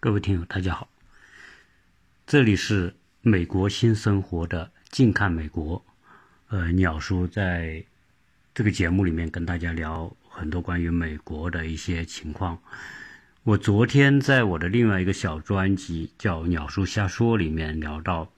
[0.00, 0.88] 各位听友，大家好，
[2.24, 5.84] 这里是美国新生活的近看美国。
[6.50, 7.84] 呃，鸟叔在
[8.54, 12.56] 这个节目里面跟大家聊很多关于美国的一些情况。
[13.42, 18.30] 我昨天在我的另外一个小专辑叫《鸟叔瞎说》里面聊到，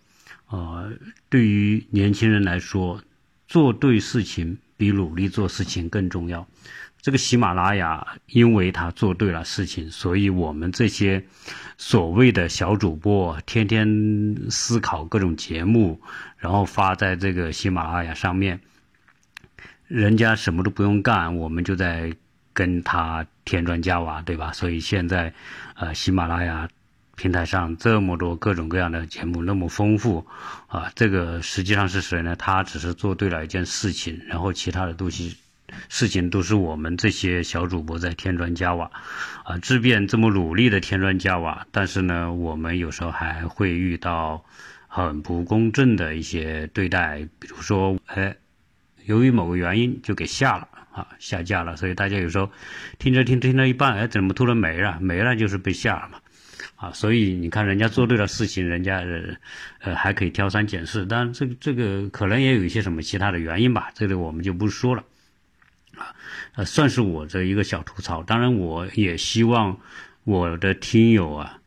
[0.48, 0.90] 呃，
[1.28, 3.04] 对于年轻人来说，
[3.46, 6.48] 做对事情比努力做事情更重要。
[7.02, 11.24] 这个喜马拉雅，因为他做对了事情，所以我们这些
[11.78, 15.98] 所谓的小主播，天天思考各种节目，
[16.36, 18.60] 然后发在这个喜马拉雅上面。
[19.88, 22.12] 人家什么都不用干，我们就在
[22.52, 24.52] 跟他添砖加瓦，对吧？
[24.52, 25.32] 所以现在，
[25.76, 26.68] 呃，喜马拉雅
[27.16, 30.26] 平台上这么多各种各样的节目，那么丰富，
[30.68, 32.36] 啊，这个实际上是谁呢？
[32.36, 35.38] 他只是做对了一件事情，然后其他的东西。
[35.88, 38.90] 事情都是我们这些小主播在添砖加瓦，
[39.44, 44.44] 啊，即便这么努力的添砖加瓦，但是呢，我们有时候还会遇到
[44.88, 48.36] 很不公正的一些对待，比如说，哎，
[49.04, 52.50] 由于某个原因就给下了啊，下架了，所以大家有时候
[52.98, 54.98] 听着听着听着一半，哎，怎么突然没了？
[55.00, 56.18] 没了就是被下了嘛，
[56.74, 59.02] 啊，所以你看人家做对了事情，人家
[59.80, 65.04] 呃还可以挑三拣四，但这个这个可能也有一些什么其他的原因吧，这里我们就不说了。
[66.52, 68.22] 啊，呃，算是我的一个小吐槽。
[68.22, 69.78] 当然，我也希望
[70.24, 71.58] 我的听友啊，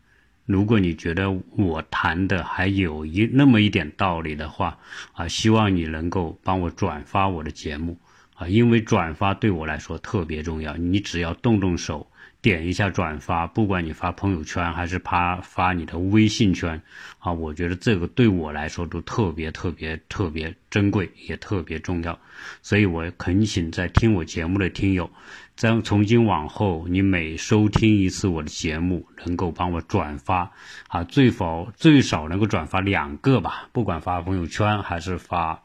[0.46, 4.78] 如果你觉得我谈的还有一那么一点道理的话，
[5.14, 7.98] 啊，希望你能够帮我转发我的节目
[8.36, 10.76] 啊，因为转发对我来说特别重要。
[10.78, 12.08] 你只要动动手。
[12.44, 16.80] 点一下转发，不管你发朋友圈还是发发你的微信圈，
[17.20, 22.20] 啊，我觉得这个对我来说都特别特别特别珍贵，也特别重要。
[22.62, 25.10] 所以我恳请在听我节目的听友，
[25.56, 30.52] 在从今往后，你每收听一次我的节目，能够帮我转发，
[30.90, 35.62] 啊，最少最少能够转发两个吧，不管发朋友圈还是发，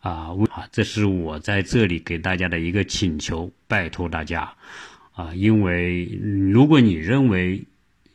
[0.00, 4.52] 啊，啊，这是我在这里给大家的一个请求，拜托大家。
[5.18, 6.04] 啊，因为
[6.52, 7.64] 如果你认为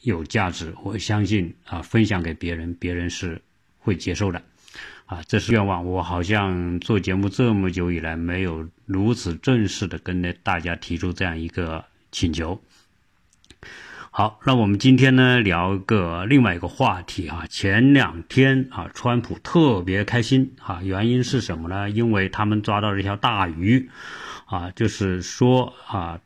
[0.04, 3.42] 有价值，我相信啊，分享给别人，别人是
[3.78, 4.42] 会接受的，
[5.06, 5.86] 啊，这是愿望。
[5.86, 12.62] 我好像做节目这么久以来，没有如此正式的跟大家提出这样一个请求。
[14.10, 17.46] 好，那我们今天呢，聊一个另外一个话题啊。
[17.50, 21.90] 前两天啊，川普特别开心啊，原因是什么呢？
[21.90, 23.90] 因为他们抓到了一条大鱼，
[24.46, 26.18] 啊，就是说啊。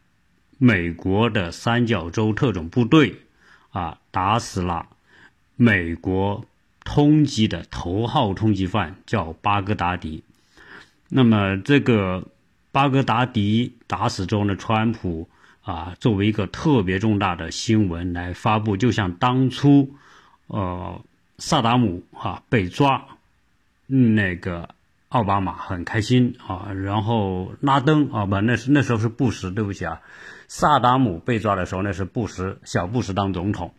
[0.58, 3.22] 美国的三角洲特种部队
[3.70, 4.88] 啊，打死了
[5.56, 6.46] 美国
[6.84, 10.24] 通缉的头号通缉犯，叫巴格达迪。
[11.10, 12.28] 那么这个
[12.72, 15.30] 巴格达迪打死之后呢，川普
[15.62, 19.96] 啊，作为一个特别重大的新闻来发布，就像当初
[20.48, 21.02] 呃
[21.38, 23.06] 萨达姆啊被抓，
[23.86, 24.70] 那个
[25.10, 30.02] 奥巴马很开心啊，然后拉登啊不，那是那时候是布什，对不起啊。
[30.50, 33.74] 萨达姆被抓的时候，那是布什小布什当总统，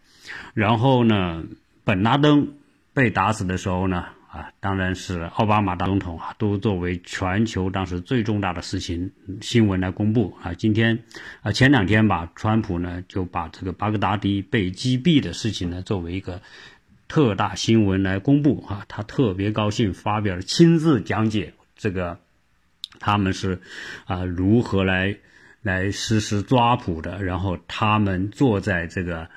[0.54, 1.44] 然后呢，
[1.84, 2.54] 本拉登
[2.94, 10.54] 被打死的时候呢，啊，当然是奥巴马当总统啊，都作为全球当时最重大的事情新闻来公布啊。
[10.54, 11.04] 今天
[11.42, 16.40] 啊，前两天吧，川普呢就把这个巴格达迪被击毙的事情呢作为一个
[17.08, 22.20] 特大新闻来公布啊，他特别高兴，发表了亲自讲解这个
[23.00, 23.60] 他们是
[24.04, 25.16] 啊如何来。
[25.60, 29.28] 来实施抓捕的，然后他们坐在这个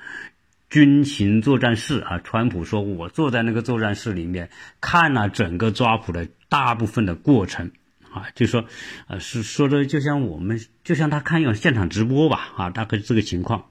[0.70, 2.20] 军情作战室啊。
[2.20, 4.48] 川普说：“我坐在那个作战室里面，
[4.80, 7.72] 看了整个抓捕的大部分的过程
[8.12, 8.64] 啊，就说，
[9.08, 13.66] 呃，是说的就像我们，就像他看一个现场直播吧啊，大概这个情况。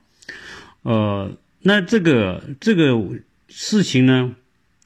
[0.83, 2.97] 呃，那这个这个
[3.51, 4.35] 事情呢，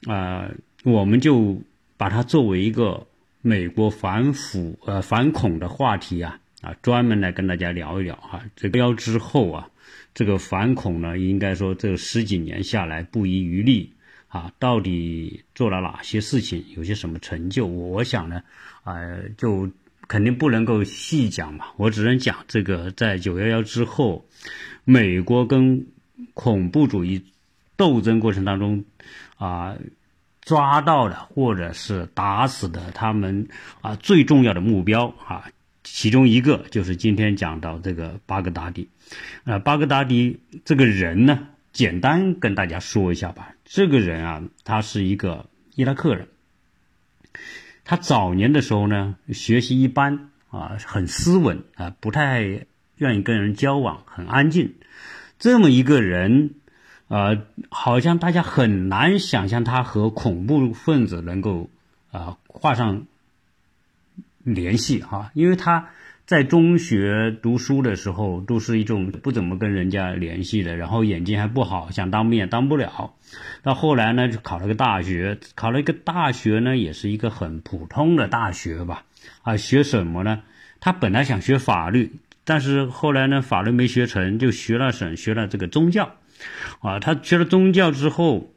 [0.06, 0.50] 啊，
[0.84, 1.62] 我们就
[1.96, 3.06] 把它作为一个
[3.40, 9.68] 美国反腐呃反恐的话题啊。”啊，专门来跟大家聊一聊哈，这标之后啊，
[10.14, 13.92] 这个反恐呢，应该说这十几年下来不遗余力
[14.26, 17.66] 啊，到底做了哪些事情，有些什么成就？
[17.66, 18.42] 我想呢，
[18.84, 19.70] 呃，就
[20.08, 24.26] 肯定不能够细讲嘛，我只能讲这个在九幺幺之后，
[24.84, 25.86] 美国跟
[26.32, 27.22] 恐怖主义
[27.76, 28.84] 斗争过程当中
[29.36, 29.76] 啊，
[30.42, 33.48] 抓到的或者是打死的他们
[33.80, 35.50] 啊最重要的目标啊。
[35.88, 38.88] 其中一个就是今天讲到这个巴格达迪，
[39.44, 43.54] 啊，巴格达迪这个人呢，简单跟大家说一下吧。
[43.64, 45.46] 这个人啊，他是一个
[45.76, 46.26] 伊拉克人，
[47.84, 54.74] 他早年的时候呢，学习一般啊，很斯文啊，不太愿意跟人交往，很安静。
[55.38, 56.54] 这么一个人
[57.08, 61.70] 呃，好像大家很难想象他和恐怖分子能够
[62.10, 63.06] 啊画上
[64.42, 65.88] 联系哈，因为他。
[66.26, 73.14] 在中学读书的时候，都是一种不怎么跟人家联系的，然后眼睛还不好，想当兵也当不了。
[73.62, 79.04] 到后来呢，就考了个大学，考了一个大学呢，也是一个很普通的大学吧。
[79.42, 80.42] 啊，学什么呢？
[80.80, 86.16] 他本来想学法律，但是后来呢，法律没学成，就学了省学了这个宗教。
[86.80, 88.52] 啊，他学了宗教之后，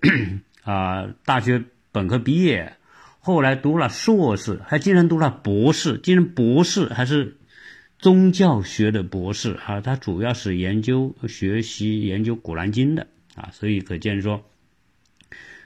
[0.63, 2.73] 啊，大学本科毕业，
[3.19, 7.35] 后来读了硕士，还竟然读了博士，竟然博士还是。
[8.01, 14.41] 宗教学的博士啊，他主要是研究、学习、研究《古兰经》的啊，所以可见说，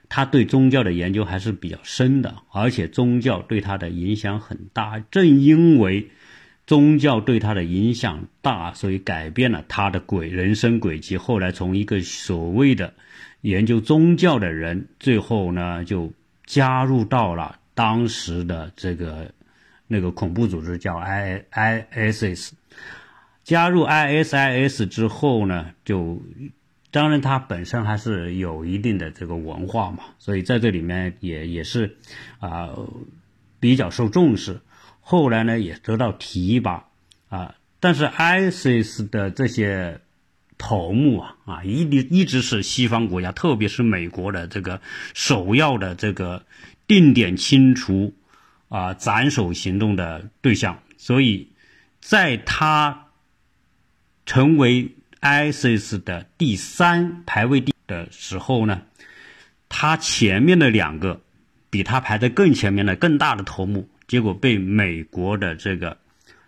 [0.09, 4.99] 他对宗教的研究还是比较深的，而且宗教对他的影响很大。
[5.11, 6.09] 正因为
[6.65, 11.17] 宗教对他的影响大，所以改变了他的轨人生轨迹。
[11.17, 12.93] 后来从一个所谓的
[13.41, 16.11] 研究宗教的人，最后呢就
[16.45, 19.31] 加入到了当时的这个。
[19.85, 22.55] 那个恐怖组织叫 I I S S，
[23.43, 26.23] 加入 I S I S 之后呢，就
[26.89, 31.97] 当然他本身还是有一定的这个文化嘛，所以在这里面也也是
[32.39, 32.69] 啊
[33.59, 34.61] 比较受重视。
[35.03, 36.85] 后来呢也得到提拔
[37.29, 40.01] 啊，但是 ISIS 的这些
[40.57, 44.81] 头目啊啊一定一直是西方国家，特别是美国的这个
[45.13, 46.43] 首要的这个
[46.87, 48.13] 定点清除。
[48.69, 51.47] 啊，斩首行动的对象，所以
[51.99, 53.09] 在他
[54.25, 58.81] 成为 ISIS 的第三排位第的时候呢，
[59.69, 61.21] 他前面的两个
[61.69, 65.97] 比他排在更前面的更大的头目，结果被美国的这个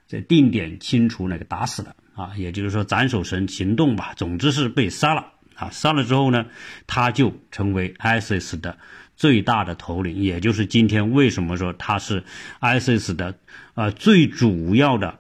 [0.07, 6.45] 这定点清除那个打死了啊，也就是说斩首神行动吧，总之是被杀了啊，杀了之后呢，
[6.85, 8.77] 他就成为 ISIS 的。
[9.15, 12.23] 最大的头领，也就是今天为什么说他是
[12.59, 13.39] ISIS 的
[13.73, 15.17] 呃最主要的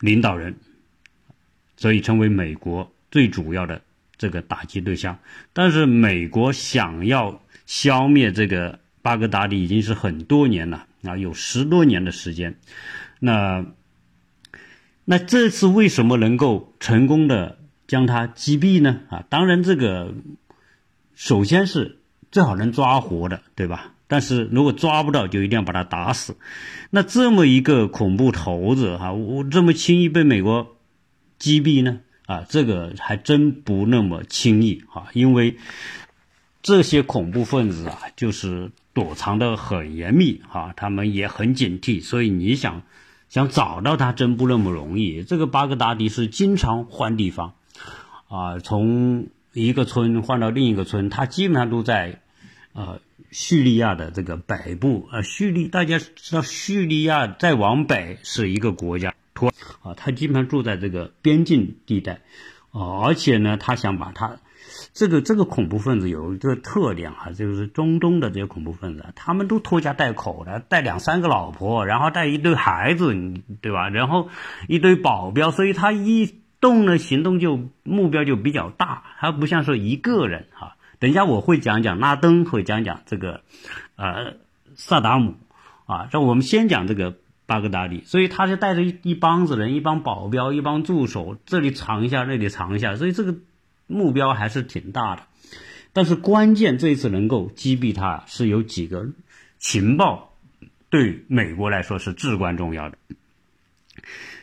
[0.00, 0.56] 领导人，
[1.76, 3.82] 所以成为美国最主要的
[4.16, 5.18] 这个打击对象。
[5.52, 12.58] 但是美国想要消灭这个巴格达迪已经是很多年了啊，有十多年的时间。
[13.20, 13.66] 那
[15.04, 19.00] 那这次为什么能够成功的将他击毙呢？
[19.10, 20.14] 啊，当然这个
[21.14, 21.98] 首先是。
[22.32, 23.92] 最好能抓活的，对吧？
[24.08, 26.34] 但是如果抓不到，就一定要把他打死。
[26.88, 30.78] 那这么一个恐怖头子哈，我这么轻易被美国
[31.38, 32.00] 击毙呢？
[32.24, 35.58] 啊，这个还真不那么轻易哈，因为
[36.62, 42.82] 这些恐怖分子啊，就是躲藏的很严密哈，他们也很警惕，所以你想
[43.28, 45.22] 想找到他，真不那么容易。
[45.22, 47.54] 这个巴格达迪是经常换地方
[48.28, 52.20] 啊，从一个村换到另一个村，他基本上都在。
[52.74, 59.52] 呃，叙利亚的这个北部，呃，叙利大家知道，叙利亚再往北是一个国家，托
[59.82, 62.22] 啊，他基本上住在这个边境地带，
[62.70, 64.38] 啊，而且呢，他想把他
[64.94, 73.14] 这个这个恐怖分子有一个特点啊，就是中东的这些恐怖分子，他们都拖家带口的，带两三个老婆，然后带一堆孩子，
[73.60, 73.88] 对吧？
[73.88, 74.28] 然后
[74.68, 80.76] 一堆保镖，所以他一动呢，行动就目标就比较大，他不像说一个人哈。
[80.98, 83.40] 等一下，我会讲讲拉登，会讲讲这个，
[83.96, 84.34] 呃，
[84.76, 85.34] 萨达姆，
[85.86, 93.34] 啊，这我们先讲这个巴格达迪，所以他就带着一一帮子人，一帮保镖，一帮助手，这里藏一下，那里藏一下，所以这个
[93.92, 95.22] 目标还是挺大的。
[95.92, 99.06] 但是关键这一次能够击毙他，是有几个
[99.58, 100.34] 情报
[100.88, 102.96] 对美国来说是至关重要的。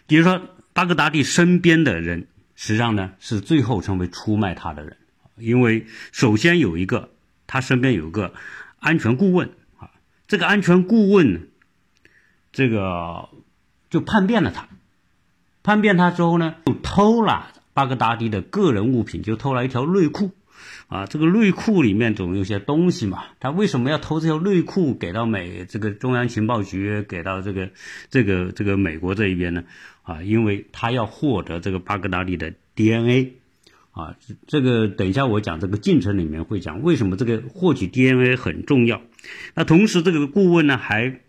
[0.06, 0.42] 比如说，
[0.74, 4.98] 巴格达迪身边的人，实际上呢是最后成为出卖他的人。
[5.38, 7.10] 因为首先有一个，
[7.48, 8.34] 他身边有个
[8.80, 9.90] 安全顾问啊，
[10.28, 11.50] 这个安全顾问，
[12.52, 13.30] 这个
[13.90, 14.68] 就叛变了他，
[15.64, 20.32] 叛变他之后呢，就偷了巴格达迪的个人物品，就偷了一条内裤，
[20.90, 27.70] 啊，这个内裤里面总有些东西嘛，他为什么要偷这条内裤给到美这个中央情报局，给到这个
[28.10, 29.64] 这个这个美国这一边呢？
[30.04, 33.36] 啊，因为他要获得这个巴格达迪的 DNA。
[33.92, 39.02] 啊，这个等一下我讲这个进程里面会讲为什么这个获取 DNA 很重要。
[39.56, 41.22] 那同时这个顾问呢还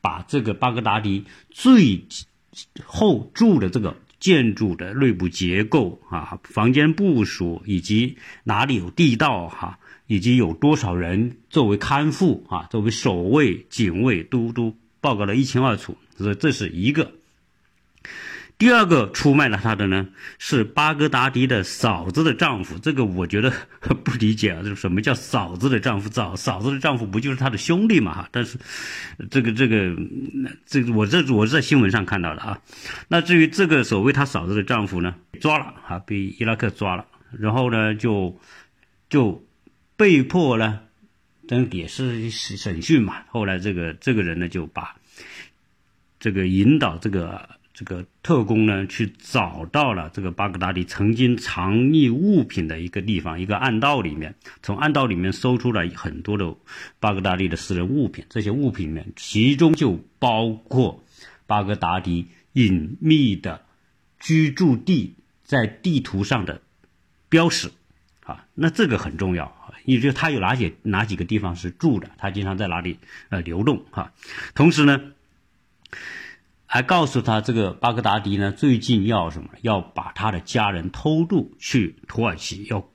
[0.00, 2.06] 把这个巴格达迪最
[2.84, 3.96] 后住的这个
[4.26, 9.78] 建筑的内部结构啊、房间部署以及哪里有地道哈，
[10.08, 15.96] 以及有多少人作为看护啊、作为守卫、警卫都都报告了一清二楚。
[16.16, 17.12] 所以这是一个。
[18.58, 20.08] 第二个出卖了他的呢，
[20.38, 22.78] 是巴格达迪的嫂子的丈夫。
[22.78, 23.52] 这个我觉得
[24.02, 26.08] 不理解啊，这什么叫嫂子的丈夫？
[26.08, 28.14] 嫂嫂子的丈夫不就是他的兄弟嘛？
[28.14, 28.56] 哈，但是
[29.30, 29.94] 这个这个
[30.64, 32.58] 这个我这我是在新闻上看到的啊。
[33.08, 37.04] 那至于这个所谓他嫂子的丈夫呢，抓了啊，被伊拉克抓了，
[37.38, 38.40] 然后呢就
[39.10, 39.44] 就
[39.96, 40.80] 被迫呢，
[41.46, 43.16] 等也是审讯嘛。
[43.28, 44.96] 后来这个这个人呢就把
[46.18, 47.50] 这个引导这个。
[47.78, 56.54] 这个特工呢，去找到了这个巴格达迪曾经藏匿物品的一个地方，一个暗道里面，从暗道里面搜出了很多的
[57.00, 58.24] 巴格达迪的私人物品。
[58.30, 61.04] 这些物品里面，其中就包括
[61.46, 63.66] 巴格达迪隐秘的
[64.18, 65.14] 居住地
[65.44, 66.62] 在地图上的
[67.28, 67.70] 标识。
[68.24, 74.14] 啊，那这个很重要啊，也就他有哪些哪几个地方是住的，他经常在哪里呃流动哈。
[74.54, 75.12] 同时呢。
[76.66, 79.50] 还告诉他，这个巴格达迪呢，最近要什么？
[79.62, 82.90] 要把他的家人偷渡去土耳其，要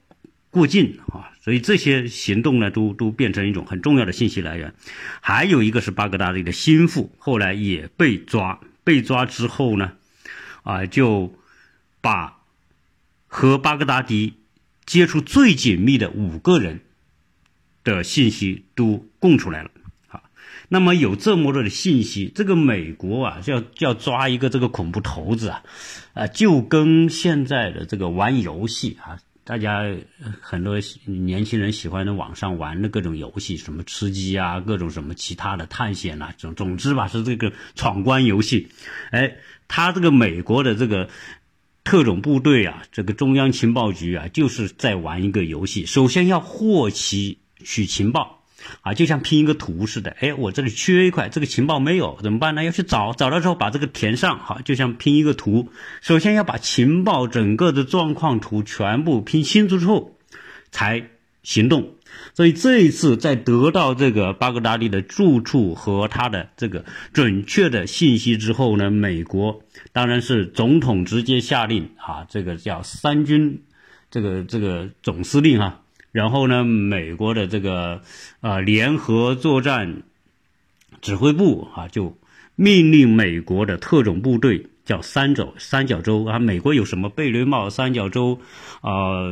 [0.50, 1.32] 过境啊！
[1.40, 4.74] 所以这些行动呢，都都变成一种很重要的信息来源。
[5.20, 8.60] 还有一个是巴格达迪的心腹，后来也被抓。
[8.84, 9.92] 被抓之后呢，
[10.62, 11.34] 啊，就
[12.00, 12.40] 把
[13.26, 14.34] 和巴格达迪
[14.84, 16.80] 接触最紧密的五个人
[17.82, 19.70] 的信息都供出来了。
[20.72, 25.62] 那么有这么多的信息，这个美国啊，要要抓一个这个恐怖头子啊，
[26.14, 29.84] 啊，就跟现在的这个玩游戏啊，大家
[30.40, 38.68] 很多年轻人喜欢的网上玩的各种游戏，什么吃鸡啊，各种什么其他的探险啊，总总之吧，是这个闯关游戏。
[39.10, 39.34] 哎，
[39.68, 41.10] 他这个美国的这个
[41.84, 48.41] 特种部队啊，这个中央情报局啊，就是在玩一个游戏，首先要获取取情报。
[48.82, 52.64] 啊，就像拼一个图似的，哎，我这里缺一块，这个情报没有，怎么办呢？
[52.64, 55.68] 要去找，找到之后把这个填上，好，就像拼一个图。
[56.00, 60.16] 首先要把情报整个的状况图全部拼清楚之后，
[60.70, 61.10] 才
[61.42, 61.94] 行动。
[62.34, 73.62] 所以这一次在得到这个巴格达利的住处和他的这个准确的信息之后呢，美国当然是总统直接下令啊，这个叫三军，
[74.10, 75.81] 这个这个总司令哈。
[76.12, 78.02] 然后呢，美国的这个
[78.40, 80.02] 啊联合作战
[81.00, 82.16] 指挥部啊，就
[82.54, 88.38] 命令美国的特种部队叫三角三角洲啊，美国有什么贝雷帽三角洲
[88.82, 89.24] 啊，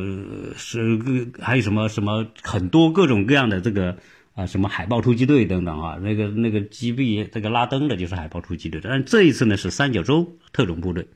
[0.57, 3.95] 是个还有什么什么很多各种各样的这个
[4.33, 11.07] 啊什么海豹突击队等等啊，那个那个击毙这个拉登的就是海豹突击队，但这一次呢是三角洲特种部队，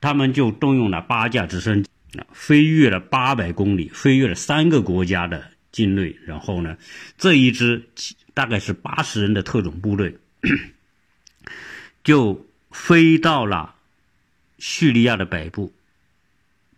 [0.00, 1.90] 他们就动用了八架直升机。
[2.32, 6.76] 飞越了八百公里，飞越了三个国家的境内，然后呢，
[7.16, 7.88] 这一支
[8.34, 10.16] 大概是八十人的特种部队，
[12.02, 13.74] 就飞到了
[14.58, 15.72] 叙利亚的北部，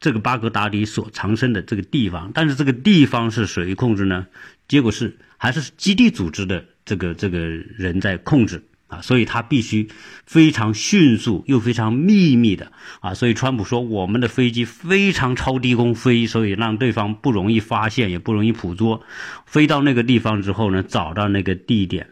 [0.01, 2.33] 这个巴格达迪所藏身的这个地方。
[2.35, 4.27] 但是这个地方是谁控制呢？
[4.67, 8.63] 结果是还是基地组织的这个这个人在控制。
[8.91, 9.89] 啊，所以他必须
[10.27, 19.03] 非常迅速又非常秘密的啊，所以川普说我们的飞机非常超低空飞，所以让对方不容易发现，也不容易捕捉。
[19.47, 22.09] 飞到那个地方之后呢，找到那个地点，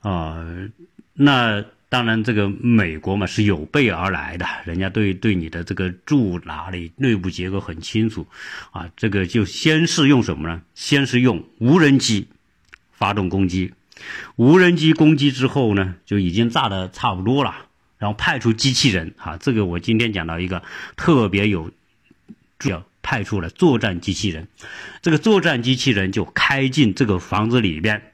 [0.00, 0.44] 啊，
[1.14, 8.26] 那当然这个美国嘛是有备而来的，人家对对你的这个住哪里、内部结构很清楚，
[8.72, 10.60] 啊，这个就先是用什么呢？
[10.74, 12.26] 先是用无人机
[12.90, 13.72] 发动攻击。
[14.36, 17.54] 无人机攻击之后呢，就已经炸的差不多了，
[17.98, 20.62] 然后派出机器人，哈，这个我今天讲到一个
[20.96, 21.70] 特别有，
[22.64, 24.48] 要派出了作战机器人，
[25.02, 28.12] 这个作战机器人就开进这个房子里边，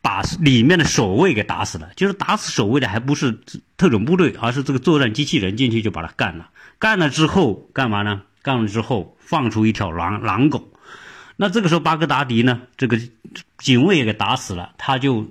[0.00, 3.40] 把里面的守卫给打死了，就是打死守卫的还不是
[3.76, 8.22] 特种部队，而是这个作战机器人进去就把他干了，干了之后干嘛呢？
[8.42, 10.70] 干了之后放出一条狼狼狗。
[11.36, 12.96] 那这个时候，巴格达迪呢，这个
[13.58, 15.26] 警卫也给打死了，他就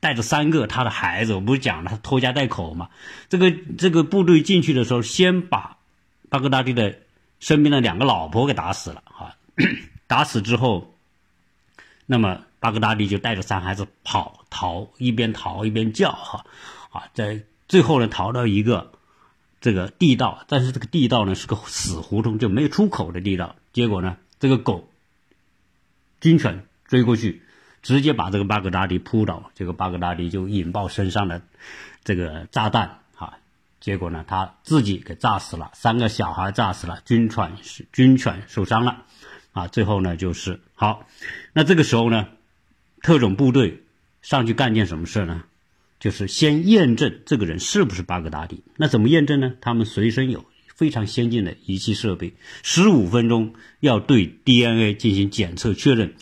[0.00, 2.88] 带着三个他的孩子，我不是讲了，他拖家带口嘛。
[3.28, 5.76] 这个这个部队进去的时候，先把
[6.28, 6.98] 巴格达迪的
[7.38, 9.36] 身边的两个老婆给打死了，哈，
[10.08, 10.92] 打死之后，
[12.06, 16.44] 那么巴格达迪就带着三孩子跑逃，一边逃一边叫，哈，
[16.90, 18.90] 啊，在最后呢，逃到一个
[19.60, 24.88] 这个地道，但是这个地道呢是个死胡同，就没有出口的地道，结果呢，这个狗。
[26.20, 27.42] 军犬追过去，
[27.82, 31.42] 直接把这个巴格达迪扑倒，这个巴格达迪就引爆身上的
[32.04, 33.38] 这个炸弹啊，
[33.80, 37.52] 结果呢他自己给炸死了，三个小孩炸死了，军犬
[37.92, 39.04] 军犬受伤了
[39.52, 41.06] 啊，最后呢就是好，
[41.52, 42.28] 那这个时候呢，
[43.02, 43.84] 特种部队
[44.22, 45.44] 上去干件什么事呢？
[46.00, 48.62] 就是先验证这个人是不是巴格达迪。
[48.76, 49.54] 那怎么验证呢？
[49.60, 50.44] 他们随身有
[50.78, 56.14] 非常先进的仪器设备，十五分钟要对 DNA 进行检测确认。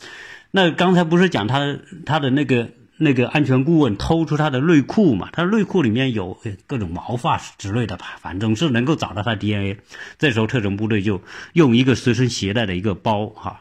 [0.51, 5.29] 那刚才不是讲他他的那个那个安全顾问偷出他的内裤嘛？
[5.31, 9.77] 他内裤里面有各种毛发之类的吧，反正是能够找到他 DNA。
[10.19, 11.21] 这时候特种部队就
[11.53, 13.61] 用一个随身携带的一个包哈，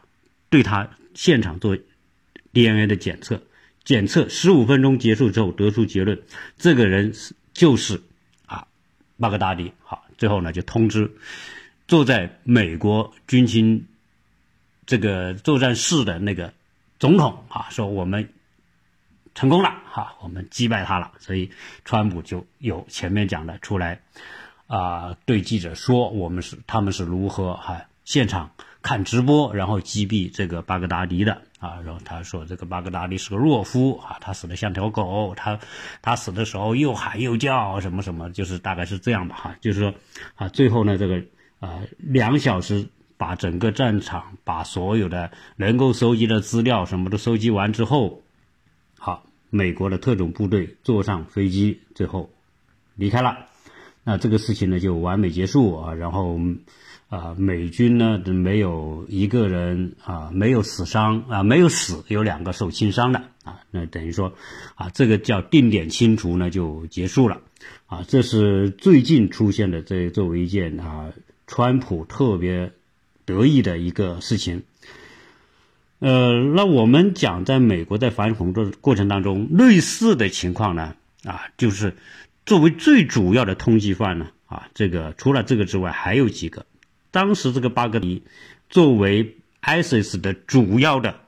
[0.50, 1.78] 对他现场做
[2.54, 3.42] DNA 的检测。
[3.84, 6.22] 检测十五分钟结束之后，得出结论，
[6.58, 8.02] 这个人是就是
[8.46, 8.66] 啊
[9.20, 9.74] 巴格达迪。
[9.84, 11.12] 好，最后呢就通知
[11.88, 13.88] 坐在美国军情
[14.86, 16.54] 这个作战室的那个
[17.00, 18.30] 总统啊，说我们
[19.34, 21.12] 成功了哈，我们击败他了。
[21.20, 21.52] 所以
[21.84, 24.02] 川普就有前面讲的出来
[24.68, 28.52] 啊，对记者说我们是他们是如何哈现场。
[28.82, 35.58] 看直播，然后击毙这个巴格达迪的啊，然后他说这个巴格达利是个懦夫啊，他死的像条狗，他
[36.02, 39.94] 他死的时候又喊又叫什么什么，就是大概是这样吧哈，就是说
[40.36, 41.24] 啊，最后呢这个
[41.62, 48.22] 啊两小时把整个战场把所有的能够收集的资料什么都收集完之后，
[49.00, 52.30] 好，美国的特种部队坐上飞机最后
[52.96, 53.46] 离开了，
[54.04, 56.38] 那这个事情呢就完美结束啊，然后。
[57.08, 64.34] 啊，美军呢没有一个人啊没有死伤啊没有死，有两个受轻伤的啊，那等于说
[64.74, 67.42] 啊这个叫定点清除呢就结束了
[67.86, 71.14] 啊，这是最近出现的这作为一件啊
[71.46, 72.72] 川普特别
[73.24, 74.64] 得意的一个事情。
[76.00, 81.96] 呃，那我们讲在美国在反恐的过程当中，类似的情况呢啊，就是
[82.48, 86.66] 作为最主要的通缉犯呢啊，这个除了这个之外还有几个。
[87.16, 88.24] 当时这个巴格迪
[88.70, 91.22] 作为 ISIS 的主要的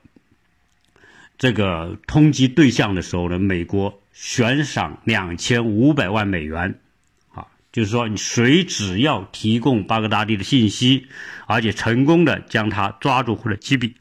[1.37, 6.81] 这个通缉对象的时候呢，美国悬赏两千五百万美元，
[7.33, 11.07] 啊，就是说你谁只要提供巴格达迪的信息，
[11.45, 13.93] 而且成功的将他抓住或者击毙，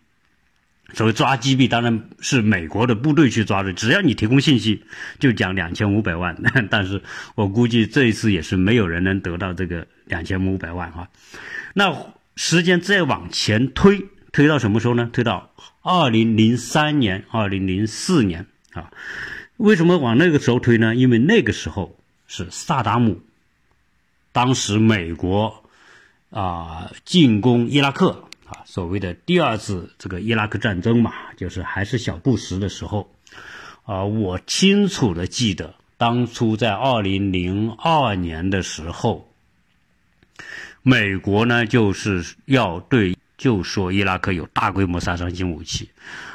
[0.93, 4.83] 所谓抓击毙当然是美国的部队去抓的，只要你提供信息，
[5.21, 6.37] 就奖两千五百万。
[6.69, 7.01] 但是
[7.37, 11.09] 我估计这一次也是没有人能得到这个两千五百万哈。
[11.79, 15.11] 那时间再往前推，推到什么时候呢？
[15.13, 15.51] 推到
[15.83, 18.91] 二零零三年、二零零四年啊？
[19.59, 20.95] 为什么往那个时候推呢？
[20.95, 21.95] 因为那个时候
[22.27, 23.21] 是萨达姆，
[24.33, 25.65] 当时美国
[26.31, 33.13] 啊进攻伊拉克啊，所谓的第二次这个伊拉克战争嘛，就是还是小布什的时候
[33.85, 34.03] 啊。
[34.03, 39.29] 我清楚的记得，当初在二零零二年的时候。
[40.89, 45.91] 美国呢，就是要对，就说伊拉克有大规模杀伤性武器。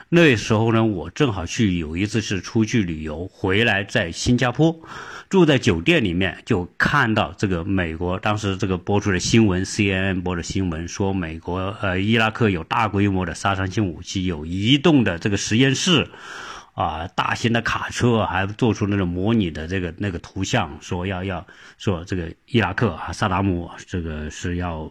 [0.09, 4.77] 那时候呢，我正好去有一次是出去旅游，回来在新加坡，
[5.29, 16.09] 住在酒店里面，就看到这个美国当时这个播出的新闻，CNN 播的新闻说，美国呃伊拉克有大规模的杀伤性武器，有移动的这个实验室。
[16.73, 21.45] 啊，大型的卡车还做出那种模拟的这个那个图像，说要要
[21.77, 24.89] 说这个伊拉克啊，萨达姆这个是要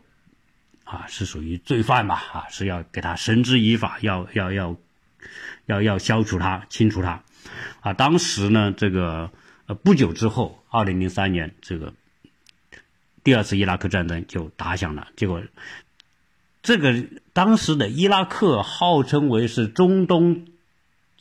[0.85, 4.77] 啊是属于罪犯吧啊，是要给他绳之以法，要要要
[5.65, 7.23] 要要消除他，清除他
[7.81, 7.95] 啊。
[7.95, 9.31] 当时呢，这个
[9.65, 11.95] 呃不久之后，二零零三年这个
[13.25, 15.43] 第二次伊拉克战争就打响了，结果
[16.63, 20.45] 这个当时的伊拉克号称为是中东。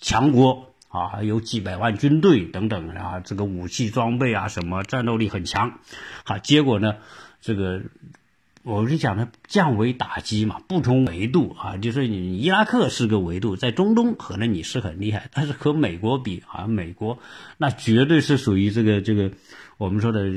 [0.01, 5.79] 强国啊，有几百万军队等等啊，这个武器装备啊，什么战斗力很强，
[6.23, 6.95] 好，结果呢，
[7.41, 7.83] 这个
[8.63, 17.19] 我是讲的降维打击嘛，不同维度啊，就是你伊拉克是个维度，在中东可能你是很厉害，但是和美国比啊，美国
[17.57, 19.31] 那绝对是属于这个这个
[19.77, 20.31] 我们说的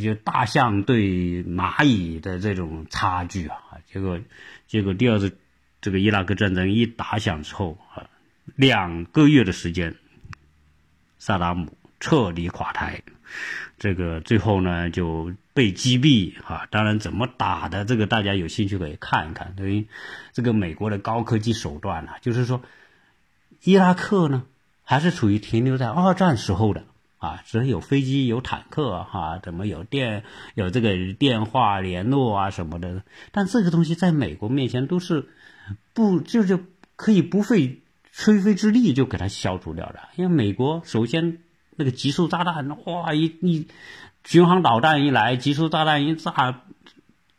[0.00, 3.58] 就大象对蚂蚁的这种差距啊，
[3.90, 4.20] 结果
[4.68, 5.36] 结果第二次
[5.80, 8.06] 这个伊拉克战争一打响之后啊。
[8.56, 9.96] 两个月的时间，
[11.18, 13.02] 萨达姆彻底垮台，
[13.78, 16.66] 这个最后呢就被击毙啊！
[16.70, 19.54] 当然怎么打的，这个大家有兴趣可以看一看。
[19.56, 19.88] 等于
[20.32, 22.62] 这个美国的高科技手段呢，就是说，
[23.62, 24.44] 伊拉克呢
[24.82, 26.84] 还是处于停留在二战时候的
[27.16, 30.22] 啊，只有飞机、有坦克哈，怎么有电、
[30.54, 33.02] 有这个电话联络啊什么的，
[33.32, 35.30] 但这个东西在美国面前都是
[35.94, 37.80] 不就是可以不费。
[38.16, 41.38] 吹灰之力就给它消除掉了，因为美国首先
[41.74, 43.66] 那个极速炸弹，哇一一
[44.24, 46.62] 巡航导弹一来，极速炸弹一炸，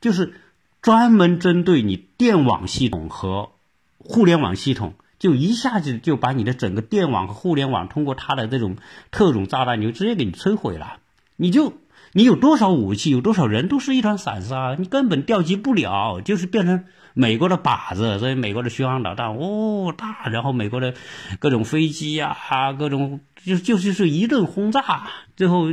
[0.02, 0.34] 就是
[0.82, 3.52] 专门针对你电网系统和
[3.98, 8.76] 互联网系统就一下子就把你的整个电网和互联网通过它的这种
[9.12, 10.98] 特种炸弹，就直接给你摧毁了。
[11.38, 11.74] 你就
[12.12, 16.84] 你有多少武器，有多少人，都是一团散沙，你根本调集不了，就是变成
[17.16, 18.20] 美国的靶子。
[18.20, 20.94] 所以美国的巡航导弹哦大，然后美国的
[21.40, 25.66] 各种飞机啊，各种就就是是一顿轰炸，最后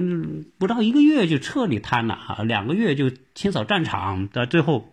[0.57, 4.91] 不到一个月就彻底瘫了啊，两个月就清扫战场，到最后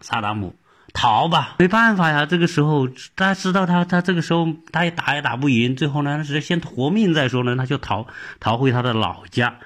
[0.00, 0.54] 萨达姆。
[0.94, 2.26] 逃吧，没办法呀。
[2.26, 8.06] 这个时候，他知道他他这个时候他也打也打不赢，最后呢是先活命再说呢，他就逃
[8.40, 9.56] 逃回他的老家，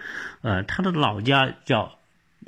[0.42, 1.98] 呃，他的老家叫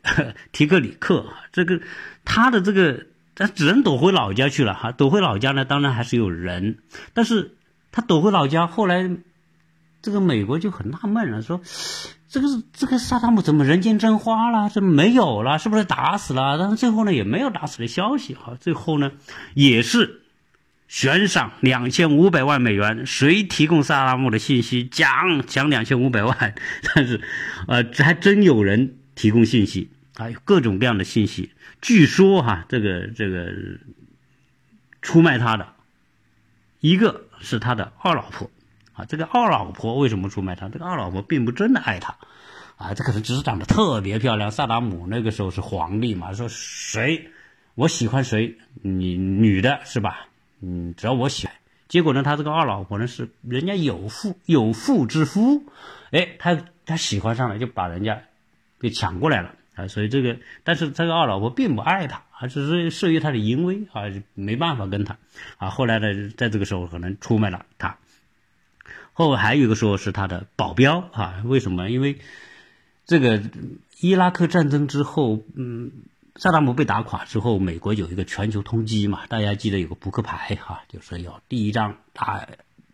[0.52, 1.26] 提格里克。
[1.50, 1.81] 这个
[2.24, 3.04] 他的这个
[3.38, 4.92] 他只能躲回老家去了哈。
[4.92, 6.79] 躲回老家呢，当然还是有人，
[7.14, 7.57] 但是
[7.90, 9.11] 他躲回老家，后来
[10.03, 11.62] 这个美国就很纳闷了，说。
[12.31, 14.68] 这个这个萨达姆怎么人间蒸发了？
[14.68, 15.59] 怎么没有了？
[15.59, 16.59] 是不是打死了？
[16.59, 18.35] 但是最后呢，也没有打死的消息。
[18.35, 19.12] 哈，最后呢，
[19.55, 20.20] 也是
[20.88, 26.55] 悬赏两千五百万美元，谁提供萨达姆的信息，奖奖两千五百万。
[26.94, 27.22] 但是，
[27.66, 31.52] 呃，还真有人提供信息啊，有各种各样的信息。
[31.81, 33.52] 据说哈，这个这个
[35.00, 35.72] 出卖他的，
[36.81, 38.50] 一个是他的二老婆。
[38.94, 40.68] 啊，这个二老婆为什么出卖他？
[40.68, 42.16] 这个二老婆并不真的爱他，
[42.76, 44.50] 啊，这可能只是长得特别漂亮。
[44.50, 47.31] 萨达姆那个时候是皇帝嘛，说谁
[47.76, 50.26] 我喜欢谁，你女的是吧？
[50.61, 51.54] 嗯，只要我喜欢。
[51.87, 55.64] 结果呢，他这个二老婆呢是人家有妇有妇之夫，
[56.11, 58.22] 哎，他他喜欢上了，就把人家
[58.81, 59.88] 给抢过来了啊。
[59.88, 64.02] 所以这个，但是这个二老婆并不爱他，啊，只是慑于他的淫威啊，
[64.34, 65.16] 没办法跟他
[65.56, 65.70] 啊。
[65.70, 67.96] 后来呢，在这个时候可能出卖了他。
[69.12, 71.42] 后还有一个说是他的保镖啊？
[71.44, 71.90] 为什么？
[71.90, 72.18] 因为
[73.04, 73.42] 这个
[74.00, 75.90] 伊拉克战争之后，嗯，
[76.36, 79.26] 萨达姆被打垮之后，美国有一个全球通缉嘛？
[79.26, 82.46] 大家记得有个扑克牌哈，就是有第一张大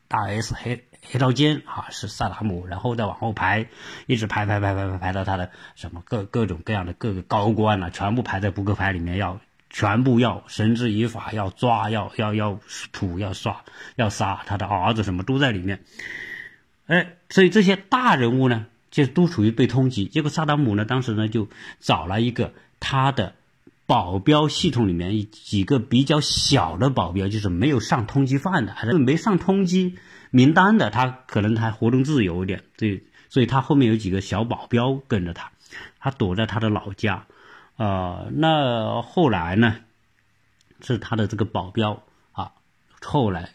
[0.08, 3.66] 大 S 黑黑刀尖啊，是萨达姆，然后再往后排，
[4.06, 9.40] 一直排排排排排排到他的什么各各种各样的各个高官啊，全部排在扑克牌里面要。
[9.76, 12.60] 全部要绳之以法，要抓，要要要
[12.92, 13.64] 捕，要杀，
[13.96, 15.82] 要杀他的儿子，什么都在里面。
[16.86, 20.06] 哎，所以这些大人物呢，就都处于被通缉。
[20.06, 21.48] 结果萨达姆呢，当时呢就
[21.80, 23.34] 找了一个他的
[23.86, 29.94] 保镖系统里面几个比较小的保镖，就是没有上通缉犯的，还是没上通缉
[30.34, 32.64] 名单的，他可能还活动自由一点。
[32.76, 35.52] 所以，所以他后面有几个小保镖跟着他，
[36.00, 37.26] 他躲在他的老家。
[37.76, 39.76] 啊，那后来呢？
[40.80, 42.52] 是他的这个保镖啊，
[43.00, 43.54] 后来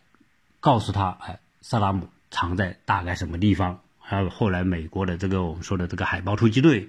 [0.61, 3.81] 告诉他，哎，萨达姆藏在大概什么地方？
[3.99, 6.87] 还有后来美国的这个我们说的这个海豹突击队，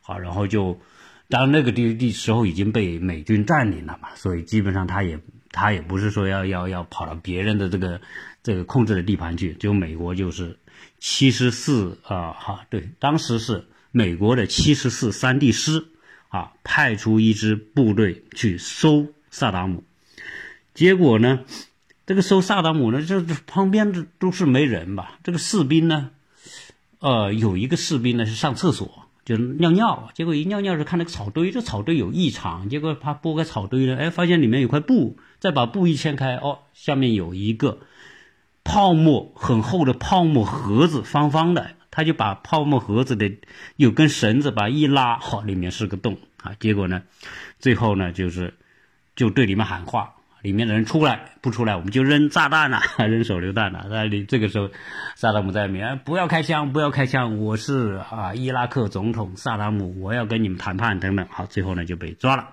[0.00, 0.80] 好，然后就
[1.28, 8.00] 当那个地地时候已经被美军占领了嘛，所以基本上他也他也不是说要要要跑到别人的这个
[8.42, 10.58] 这个控制的地盘去，就美国就是
[10.98, 15.86] 七十四啊，哈，对，当时是美国的七十四三地师。
[16.32, 19.84] 啊，派出一支部队去搜萨达姆，
[20.72, 21.40] 结果呢，
[22.06, 25.18] 这个搜萨达姆呢，这这旁边这都是没人吧？
[25.22, 26.08] 这个士兵呢，
[27.00, 37.80] 呃，有一个士兵呢是上厕所，就是尿尿，结果一尿尿是看那个草堆，这草堆有异常，结果他拨开草堆呢，哎，发现里面有块布，再把布一掀开，哦，下面有一个
[38.64, 41.70] 泡沫很厚的泡沫盒子，方方的。
[41.94, 43.30] 他就把泡沫盒子的
[43.76, 46.52] 有根绳子把一拉，好，里面是个洞啊。
[46.58, 47.02] 结果呢，
[47.58, 48.54] 最后呢就是
[49.14, 53.86] 就对里面喊话，里面的人出来不出来，我们就扔炸弹了， 扔手榴弹了。
[53.90, 54.70] 那你这个时候，
[55.16, 61.26] 萨达姆在里面，不要开枪，不要开枪，我是啊伊拉克总统萨达姆，我要跟你们谈判等等。
[61.30, 62.48] 好，最后呢就被抓了。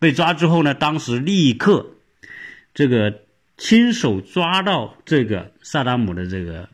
[0.00, 1.86] 被抓之后呢，当时立刻
[2.74, 3.20] 这个
[3.60, 6.68] 亲手抓到这个萨达姆的这个。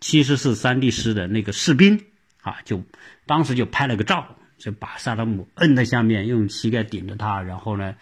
[0.00, 2.04] 七十四三 D 师的那个士兵
[2.42, 2.82] 啊，就
[3.24, 7.94] 当时就拍了个照，就把萨达姆摁在下面，用膝盖顶着他，然后呢，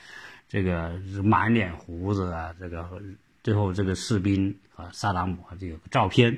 [0.49, 3.01] 这个满脸胡子啊，这个
[3.45, 6.37] 最后这个士兵啊，萨达姆啊，就有个照片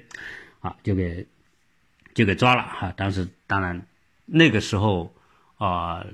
[0.60, 1.26] 啊，就给
[2.12, 2.92] 就给抓了哈。
[2.94, 3.86] 当时当然
[4.26, 5.14] 那个时候
[5.56, 6.04] 啊，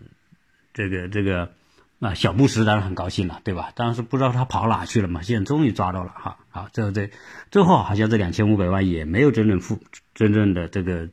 [0.73, 1.53] 这个这个。
[2.01, 3.73] 啊，小布什当然很高兴了，对吧？
[3.77, 6.39] 当时不知道他跑哪去了嘛，现在终于抓到了哈。
[6.49, 7.11] 好，最后这
[7.51, 9.79] 最后好像这两千五百万也没有真正付
[10.15, 11.11] 真正的这个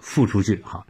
[0.00, 0.86] 付出去哈。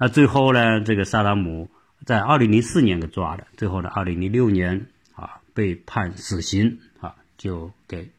[0.00, 1.70] 那最后呢，这个萨达姆
[2.04, 8.10] 在二零零四年给抓的，最后呢，二零零六年啊被判死刑啊，就给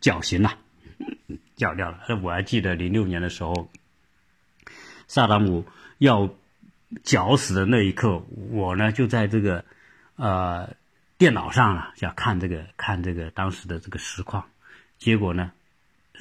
[0.00, 0.54] 绞刑了，
[1.56, 1.98] 绞掉了。
[2.08, 3.68] 那我还记得零六年的时候，
[5.08, 5.64] 萨达姆
[5.98, 6.30] 要
[7.02, 9.64] 绞死的那一刻，我呢就在这个。
[10.20, 10.76] 呃，
[11.16, 14.44] 电脑上了，要看这个看这个当时的这个实况，
[14.98, 15.52] 结果呢，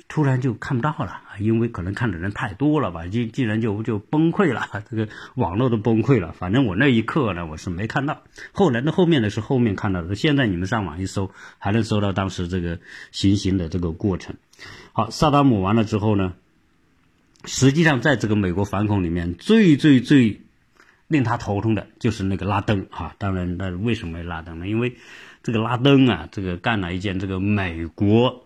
[0.07, 6.31] 突然就看不到了，因为可能看的人太多了吧，竟竟然就就崩溃了， 这个网络都崩溃了。
[6.31, 8.23] 反正我那一刻呢，我是没看到。
[8.53, 12.79] 后来那后面的是后面看到的，现在你们上网一搜，还能搜到当时这个
[13.11, 14.37] 行刑的这个过程。
[14.93, 16.35] 好，萨达姆完了之后呢，
[17.43, 20.39] 实际上在这个美国反恐里面，最最最
[21.09, 23.13] 令他头痛的就是那个拉登啊。
[23.17, 24.69] 当然，那为什么拉登呢？
[24.69, 24.95] 因为
[25.43, 28.45] 这个拉登啊，这个干了一件这个美国。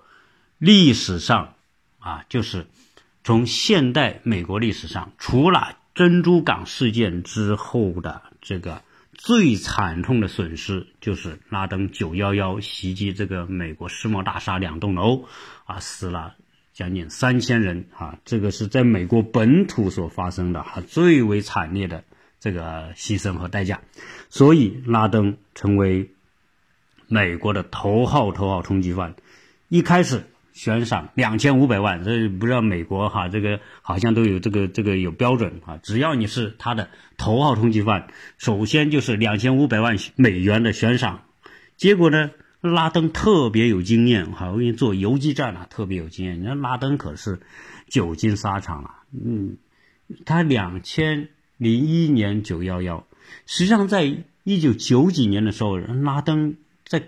[0.59, 1.55] 历史上，
[1.99, 2.67] 啊，就是
[3.25, 15.25] 从现代美国历史上，除了珍珠港事件之后的这个最惨痛的损失，就是拉登九幺幺袭击这个美国世贸大厦两栋楼，
[15.65, 16.35] 啊，死了
[16.71, 22.05] 将近三千人，啊，这个是在美国本土所发生的啊最为惨烈的
[22.43, 23.79] 这个牺牲和代价，
[24.29, 26.11] 所以拉登成为
[27.07, 29.15] 美国的头号头号通缉犯，
[29.69, 30.23] 一开始。
[30.55, 35.79] 悬赏两千五百万，这不知道美国哈，这个好像都有这个这个有标准啊。
[35.81, 38.05] 只要你是他的头号通缉犯，
[38.37, 41.23] 首先就是两千五百万美元的悬赏。
[41.75, 42.29] 结果呢，
[42.61, 46.39] 拉登特别有经验哈，我给你做游击战啊，特别有经验。
[46.39, 47.39] 你看拉登可是
[47.87, 49.57] 久经沙场了，嗯，
[50.23, 53.05] 他两千零一年九幺幺，
[53.45, 57.03] 实际上在一九九几年的时候，拉登在。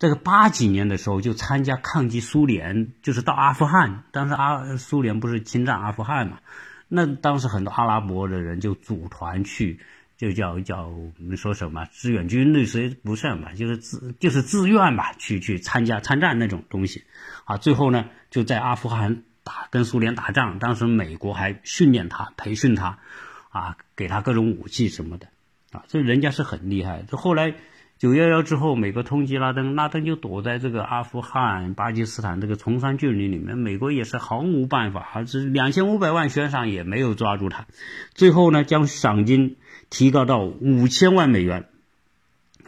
[0.00, 4.04] 这个八几年的时候就参加抗击苏联，就是到阿富汗。
[4.12, 6.38] 当时阿苏联不是侵占阿富汗嘛？
[6.86, 9.80] 那当时很多阿拉伯的人就组团去，
[10.16, 17.02] 就叫叫我们说什么志愿军那些不算吧，就是自就是自愿吧，去去参加参战那种东西。
[17.44, 23.00] 啊，最后呢就在阿富汗打跟苏联打仗，当时美国还训练他、培训他，
[23.50, 25.28] 啊，给他各种武器什么的，
[25.72, 27.04] 啊，这人家是很厉害。
[27.08, 27.54] 这后来。
[27.98, 37.66] 九幺幺之后，美国通缉拉登，拉登就躲在这个阿富汗、巴基斯坦这个崇山峻岭里面，美国也是毫无办法，还是两千五百万悬赏也没有抓住他。
[38.14, 39.56] 最后呢，将赏金
[39.90, 41.68] 提高到五千万美元。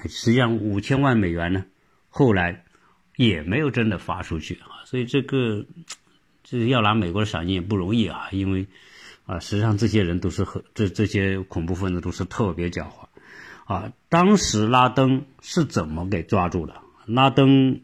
[0.08, 1.64] 实际上，五千万美元呢，
[2.08, 2.64] 后来
[3.14, 4.82] 也没有真的发出去啊。
[4.84, 5.64] 所以这个，
[6.42, 8.66] 这要拿美国的赏金也不容易啊，因为
[9.30, 13.06] 啊，实际上这些人都是很这这些恐怖分子都是特别狡猾。
[13.64, 16.74] 啊，当时拉登是怎么给抓住的？
[17.06, 17.80] 拉登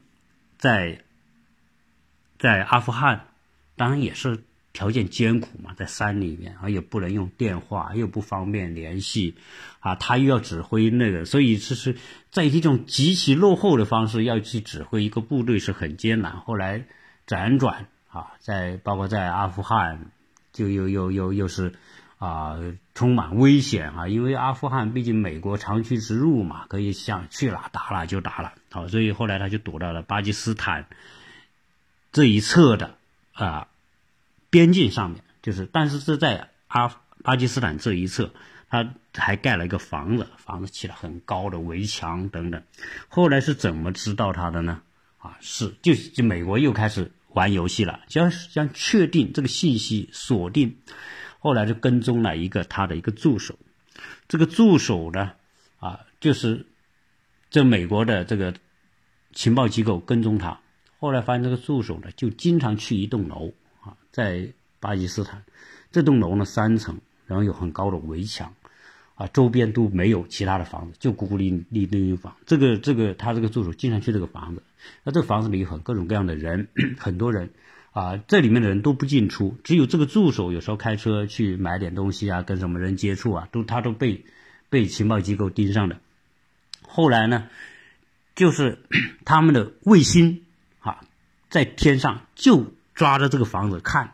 [0.58, 1.04] 在
[2.36, 3.28] 在阿富汗，
[3.76, 9.36] 当然也是条件艰苦嘛，在山里面，啊，也不能用电话，又不方便联系，
[9.78, 11.96] 啊，他又要指挥那个，所以这是
[12.32, 16.40] 在一种极其落后的方式要去指挥一个部队是很艰难。
[16.40, 16.86] 后来
[17.24, 20.10] 辗转啊，在包括在阿富汗，
[20.56, 21.72] 就又又又又是。
[22.18, 22.56] 啊，
[22.94, 24.08] 充满危险啊！
[24.08, 28.54] 因为阿富汗毕竟美国长驱直入嘛，可以想去哪打哪就打了。
[28.70, 30.86] 好，所以后来他就躲到了巴基斯坦
[32.12, 32.94] 这一侧的
[33.34, 33.68] 啊
[34.48, 36.90] 边境上面，就是但是是在阿
[37.22, 38.30] 巴基斯坦这一侧，
[38.70, 42.62] 他还盖了一个房子，房子起了很高的围墙等等。
[43.08, 44.80] 后来是怎么知道他的呢？
[45.18, 50.78] 啊，是就就美国又开始玩游戏了，将将确定这个信息锁定。
[51.38, 53.54] 后来就跟踪了一个他的一个助手，
[54.26, 55.32] 这个助手呢，
[55.78, 56.66] 啊，就是
[57.50, 58.54] 这美国的这个
[59.32, 60.58] 情报机构跟踪他。
[60.98, 65.44] 后来发现这个助手呢，就经常去一栋楼啊，在巴基斯坦，
[65.92, 68.54] 这栋楼呢三层，然后有很高的围墙，
[69.16, 72.36] 啊，周边都没有其他的房子，就孤孤零零那一房。
[72.46, 74.62] 这个这个他这个助手经常去这个房子，
[75.02, 77.50] 那这个房子里有很各种各样的人， 很多人。
[77.92, 84.26] 啊，这里面的人都不进出，只有这个助手有时候开车去买点东西啊，跟什么人接触啊，都他都被
[84.68, 85.98] 被情报机构盯上的。
[86.86, 87.48] 后来呢，
[88.34, 88.80] 就是
[89.24, 90.42] 他们的卫星
[90.80, 91.00] 啊，
[91.48, 94.12] 在天上就抓着这个房子看，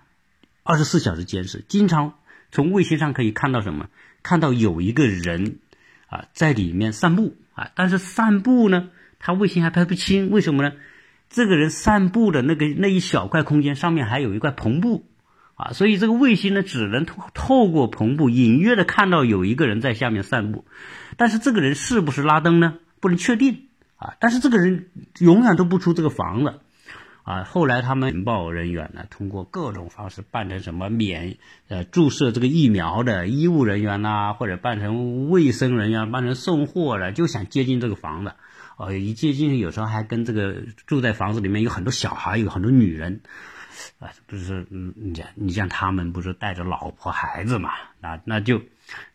[0.63, 2.15] 二十四小时监视，经常
[2.53, 3.89] 从卫星上可以看到什么？
[4.23, 5.59] 看到有一个人
[6.07, 10.73] 啊在里面散步啊，但是散步呢，他卫星还拍不清，为什么呢？
[11.29, 15.07] 这个人散步的那个那一小块空间上面还有一块篷布，
[15.55, 20.67] 啊，所以这个卫星呢只能透透过篷布隐约的看到有一个人在下面散步，
[21.17, 22.75] 但是这个人是不是拉登呢？
[23.01, 24.15] 不能确定啊。
[24.21, 26.61] 但是这个人永远都不出这个房子，
[27.25, 31.37] 啊，后来他们情报人员呢通过各种方式扮成什么免
[31.69, 38.33] 呃注射这个疫苗的医务人员呐，或者扮成卫生人员，扮成送货的，就想接近这个房子。
[38.79, 43.21] 呃，一接近，有时候还跟这个住在房子里面有很多小孩，有很多女人，
[44.01, 47.71] 啊，不是，嗯，你像你像他们不是带着老婆孩子嘛？
[48.01, 48.61] 那那就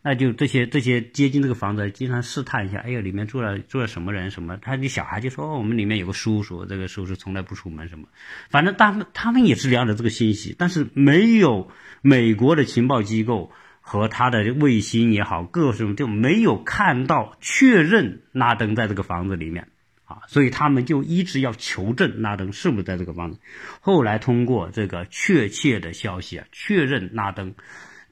[0.02, 4.56] 那就这些这些接近这个房子，经常试探一下，哎呀，里面住了住了什么人什么？
[4.56, 8.08] 他的小孩就说，我们里面有个叔叔，这个叔叔从来不出门什么。
[8.50, 11.70] 反正他们他们也是了解这个信息，但是没有
[12.02, 19.68] 美国的情报机构和他的卫星也好，各种就没有看到确认拉登在这个房子里面。
[20.04, 23.38] 啊，所以他们就一直要求证拉登是不是在这个房子。
[23.82, 27.54] 后来通过这个确切的消息啊，确认拉登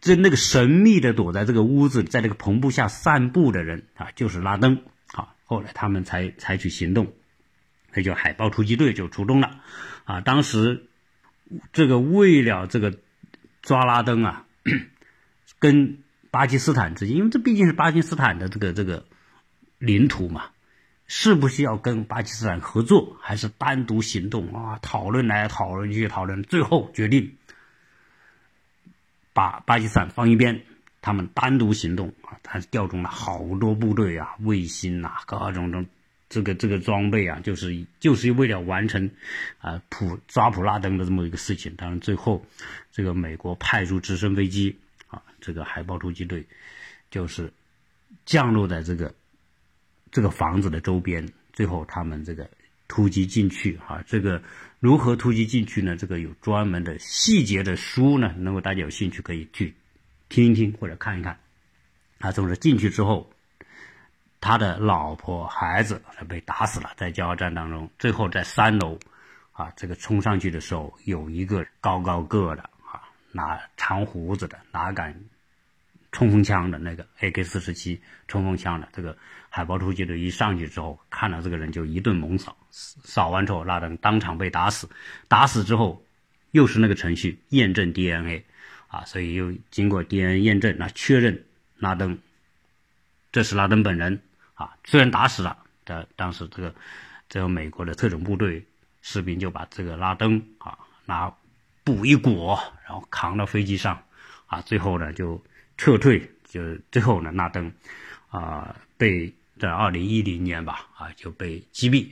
[0.06, 4.82] 这那个神秘的躲在这个屋子，在这个篷布下散步的人啊，就是拉登。
[5.12, 7.12] 啊，后来他们才采取行动，
[7.92, 9.58] 那就海豹突击队就出动了。
[10.04, 10.86] 啊，当时
[11.72, 13.00] 这个为了这个
[13.62, 14.46] 抓拉登啊，
[15.58, 15.98] 跟
[16.30, 19.06] 巴基斯坦之间，因为这毕竟是巴基斯坦的这个这个
[19.78, 20.50] 领土嘛。
[21.08, 24.78] 是不是要跟巴基斯坦合作，还是单独行动啊？
[24.82, 27.36] 讨论来讨论去，讨论最后决定
[29.36, 30.62] 把巴基斯坦放一边，
[31.02, 32.40] 他们单独行动啊！
[32.42, 35.84] 他调动了好多部队啊，卫星呐，各种种
[36.30, 39.10] 这个这个装备啊，就是就是为了完成
[39.58, 41.74] 啊普抓普拉登的这么一个事情。
[41.76, 42.44] 当然，最后
[42.90, 46.46] 这个美国派出直升飞机啊，这个海豹突击队
[47.10, 47.52] 就是
[48.24, 49.14] 降落在这个。
[50.12, 52.48] 这个房子的周边，最后他们这个
[52.88, 54.40] 突击进去啊，这个
[54.78, 55.96] 如何突击进去呢？
[55.96, 59.74] 这个有专门的细节的书呢，如果大家有兴趣可以去
[60.28, 61.38] 听一听或者看一看。
[62.18, 63.30] 啊，总之进去之后，
[64.40, 67.90] 他的老婆孩子被打死了，在加油站当中。
[67.98, 68.98] 最后在三楼
[69.52, 75.14] 啊，这个冲上去的时候，有一个高高个的啊，拿长胡子的，拿杆？
[76.12, 79.18] 冲锋枪的那个 AK 四十七冲锋枪的这个
[79.56, 84.86] 海豹突击队一上去之后，看到这个人就一顿猛扫，扫完之后拉登当场被打死，
[85.28, 86.04] 打死之后
[86.50, 88.44] 又是那个程序验证 DNA，
[88.88, 91.42] 啊，所以又经过 DNA 验证，那确认
[91.78, 92.18] 拉登
[93.32, 94.20] 这是拉登本人
[94.52, 96.74] 啊，虽然打死了，但当时这个
[97.30, 98.62] 这个美国的特种部队
[99.00, 101.32] 士兵就把这个拉登啊拿
[101.82, 104.02] 布一裹，然后扛到飞机上，
[104.48, 105.42] 啊，最后呢就。
[105.78, 107.70] 撤退，就最后呢，拉登，
[108.30, 112.08] 啊，被在二零一零年吧，啊，就被击毙，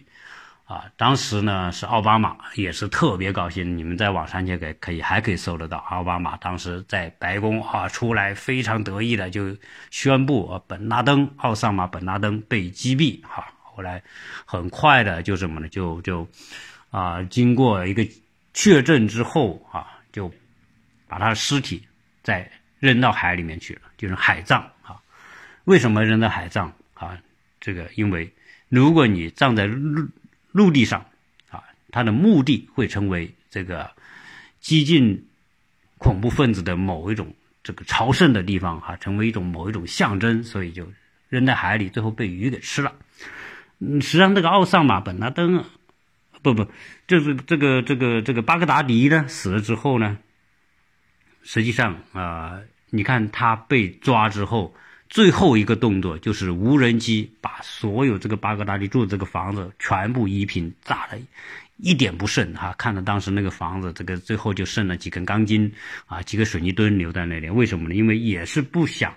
[0.64, 9.56] 啊，当时呢是奥巴马也是特别高兴，你们在网上去可可以还可以搜得到，奥巴马当时在白宫啊出来非常得意的就
[9.90, 14.02] 宣布，啊，本拉登奥萨马本拉登被击毙，哈，后来
[14.44, 16.26] 很快的就什么呢，就就
[16.90, 18.06] 啊经过一个
[18.52, 20.32] 确证之后啊，就
[21.06, 21.86] 把他的尸体
[22.22, 22.50] 在。
[22.80, 25.00] 扔到海里面去了，就是海葬啊。
[25.64, 26.70] 为什么扔到海葬？
[27.64, 28.30] 这个因为
[28.68, 30.06] 如果你葬在陆
[30.52, 31.06] 陆地上
[31.48, 33.90] 啊，它的目的会成为这个
[34.60, 35.26] 激进
[35.96, 40.92] 恐怖分子的某一种这个朝圣的地方哈，成为一种某一种象征，所以就
[41.30, 42.92] 扔在海里，最后被鱼给吃了。
[43.78, 45.64] 嗯，实际上这个奥萨马本拉登
[46.42, 46.68] 不不，
[47.06, 50.18] 就是这个这个这个巴格达迪呢死了之后呢，
[51.42, 52.60] 实际上啊。
[52.90, 54.72] 你看他被抓之后，
[55.14, 61.16] 最后一个动作就是无人机把所有这个巴格达迪住的这个房子全部夷平，炸的
[61.76, 62.74] 一点不剩哈。
[62.76, 65.72] 看到当时那个房子，这个最后就剩了几根钢筋
[66.06, 67.48] 啊，几个水泥墩留在那里。
[67.48, 67.94] 为什么呢？
[67.94, 69.14] 因为也是不想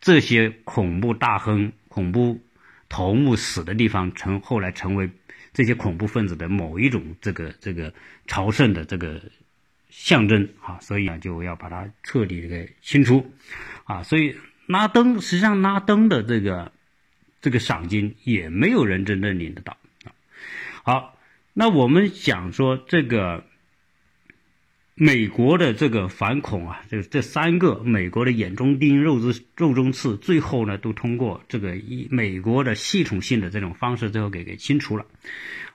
[0.00, 2.40] 这些恐怖大亨、恐怖
[2.88, 5.10] 头目死的地方成后来成为
[5.52, 7.92] 这些恐怖分子的某一种这个这个
[8.28, 9.20] 朝圣的这个。
[9.92, 13.28] 象征啊，所以呢就要把它彻底给清除，
[13.82, 14.32] 啊，所以
[14.70, 16.70] 拉登实际上拉登的这个
[17.40, 20.12] 这个赏金也没有人真正领得到啊。
[20.84, 21.18] 好，
[21.52, 23.44] 那我们讲说这个
[24.94, 35.06] 美国的这个反恐啊，这这三个美国的眼中钉、肉之肉中刺，最后呢都通过这个一美国的系统性的这种方式，最后给给清除了，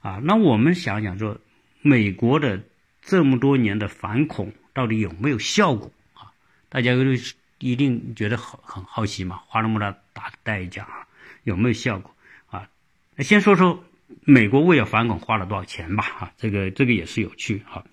[0.02, 1.40] 啊，那我们想想说
[1.82, 2.64] 美国的。
[3.08, 6.34] 这么多年的反恐到底有没有效果啊？
[6.70, 11.08] 大家都是一定觉得好很好奇嘛，花那么大大代价啊，
[11.44, 12.13] 有没有效果
[12.48, 12.70] 啊？
[13.15, 13.84] 那先说说
[14.24, 17.86] 美国为了反恐花了多少钱吧，啊，这个这个也是有趣哈。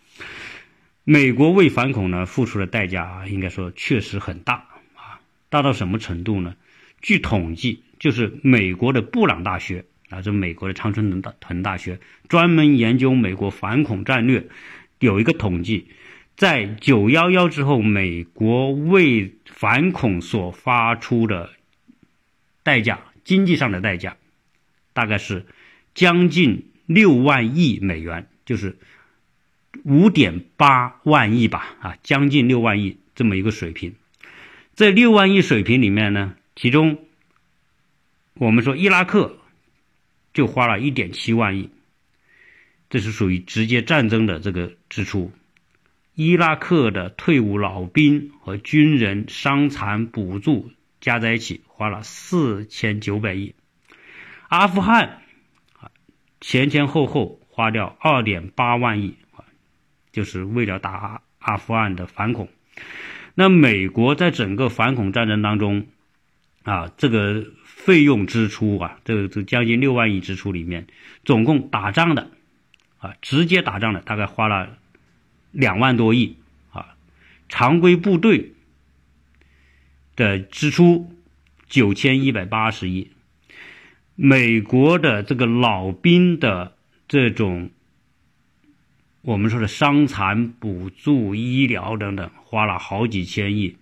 [1.04, 4.54] 美国为反恐呢付出的代价啊，应该说确实很大
[4.94, 6.56] 啊，大到什么程度呢？
[7.00, 14.48] 据统计，就是美国的布朗大学啊，这美国的长春藤大藤大学专门研究美国反恐战略。
[14.98, 15.88] 有一个统计，
[16.42, 21.52] 在九幺幺之后，美国为反恐所发出的
[22.64, 24.16] 代价，经济上的代价，
[24.92, 25.46] 大概是
[25.94, 28.76] 将近六万亿美元，就是
[29.84, 33.94] 五点八万亿吧，啊，将近六万亿这么一个水平。
[34.74, 37.06] 这六万亿水平里面呢，其中
[38.34, 39.38] 我们说伊拉克
[40.34, 41.70] 就花了一点七万亿，
[42.90, 45.30] 这是属于直接战争的这个支出。
[46.14, 53.54] 伊拉克的退伍老兵和军人伤残补助加在一起花了四千九百亿。
[54.48, 55.22] 阿富汗
[55.80, 55.90] 啊，
[56.38, 59.48] 前前后后花掉二点八万亿啊，
[60.12, 62.50] 就是为了打阿富汗的反恐。
[63.34, 65.86] 那美国在整个反恐战争当中
[66.62, 70.88] 啊，这个费用支出啊，这个这将近六万亿支出里面，
[71.24, 72.30] 总共打仗的
[72.98, 74.76] 啊，直接打仗的大概花了。
[75.52, 76.36] 两万多亿
[76.72, 76.96] 啊，
[77.48, 78.52] 常规部队
[80.16, 81.12] 的支出
[81.68, 83.10] 九千一百八十亿，
[84.14, 86.76] 美国的这个老兵的
[87.06, 87.70] 这种
[89.20, 93.76] 我们说的伤残补助、医疗等等，花了好几千亿。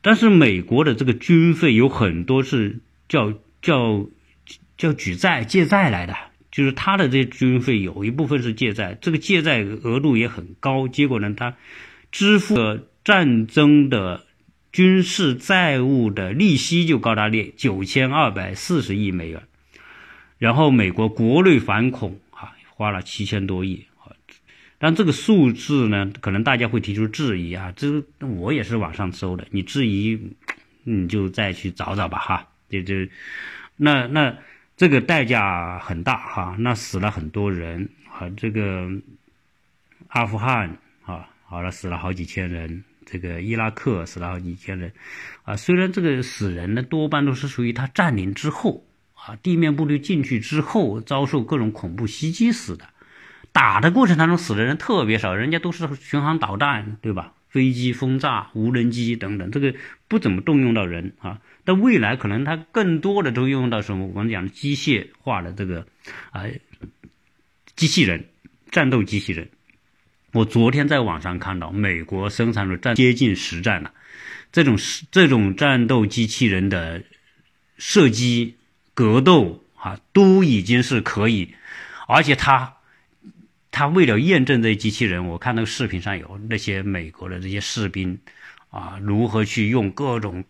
[0.00, 4.06] 但是美国的这个军费有很多是叫叫
[4.76, 6.16] 叫举债借债来的。
[6.58, 11.54] 就是他的这军费有一部分是借债，这个借债额度也很高，结果呢，他
[12.10, 14.26] 支付的战争的
[14.72, 19.44] 军事债务的利息就高达列九千二百四十亿美元，
[20.38, 24.10] 然后美国国内反恐啊花了七千多亿啊，
[24.80, 30.18] 但这个数字呢，可能大家会提出质疑啊，这我也是网上搜的，你质疑
[30.82, 33.08] 你就再去找找吧哈，这这
[33.76, 34.36] 那那。
[34.78, 38.88] 这个代价很大哈，那死了很多人啊，这个
[40.06, 44.92] 阿富汗啊，好了，死了好几千人，这个伊拉克死了好几千人，
[45.42, 52.84] 啊，虽然这个死人呢多半都是属于他占领之后啊，地面部队进去之后遭受各种恐怖袭击死的，
[53.50, 57.32] 打的过程当中死的人特别少，人家都是巡航导弹对吧？
[57.48, 59.74] 飞机轰炸、无人机等等，这个
[60.06, 61.40] 不怎么动用到人啊。
[61.68, 64.06] 但未来可能它更多的都用到什么？
[64.06, 65.86] 我们讲机械化的这个
[66.30, 66.44] 啊，
[67.76, 68.24] 机器人、
[68.70, 69.50] 战斗机器人。
[70.32, 73.92] 我昨天在网上看到，美国生产的战接近实战了，
[74.50, 74.78] 这种
[75.10, 77.02] 这种战斗机器人的
[77.76, 78.56] 射击、
[78.94, 81.54] 格斗啊，都已经是可以，
[82.06, 82.76] 而且它
[83.70, 88.18] 它为了验证这些机器人，我看那个视频上有那些美国的这些士兵
[88.70, 90.42] 啊，如何去用各种。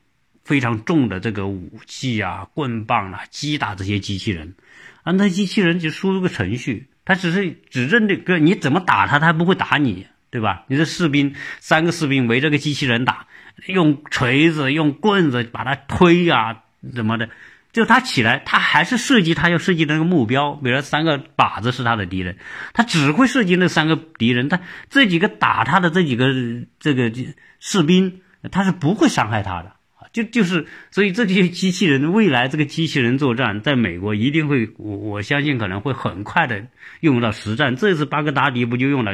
[0.48, 4.54] 非常重的这个武器啊，棍棒啊，击打这些机器人，
[5.02, 10.64] 啊，那机器人就输入个程序，他只是只认这个，你怎么打他，他不会打你，对吧？
[10.68, 13.26] 你的士兵三个士兵围着个机器人打，
[13.66, 16.62] 用锤子、用棍子把他推啊，
[16.94, 17.28] 怎么的？
[17.70, 22.38] 就他起来，他还是射击他要射击的那个目标，比如三个靶子是他的敌人，
[22.72, 26.32] 他只会射击那三个敌人，他这几个打他的这几个
[26.80, 29.77] 这个这士兵，他是不会伤害他的。
[30.12, 36.66] 就就是，所以这些机器人未来这个机器人作战，在美国一定会，我我相信可能会很快的
[37.00, 37.76] 用到实战。
[37.76, 39.12] 这次巴格达迪不就用了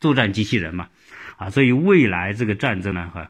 [0.00, 0.88] 作战机器人嘛？
[1.36, 3.28] 啊，所以未来这个战争呢，哈，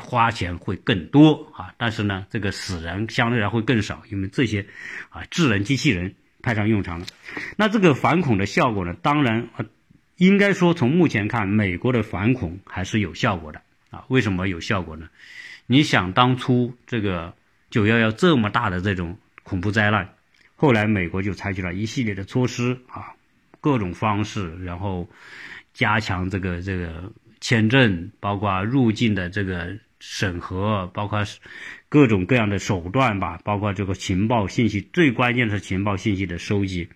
[0.00, 4.66] 花钱会更多啊，但是呢，这个死人相对来会更少，因为这些
[5.08, 7.06] 啊智能机器人派上用场了。
[7.56, 9.64] 那这个反恐的效果呢，当然啊
[10.16, 14.04] 应该说从目前看，美国的反恐还是有效果的啊。
[14.08, 15.08] 为什么有效果呢？
[15.66, 17.34] 你想当初这个
[17.70, 20.08] 九幺幺这么大的这种恐怖灾难，
[20.54, 23.14] 后来美国就采取了一系列的措施啊，
[23.60, 25.08] 各种方式，然后
[25.74, 31.24] 加强这个这个签证，包括入境的这个审核，包括
[31.88, 36.88] 各种各样的手段吧，包括这个情报信息，最关键的是情报信息的收集。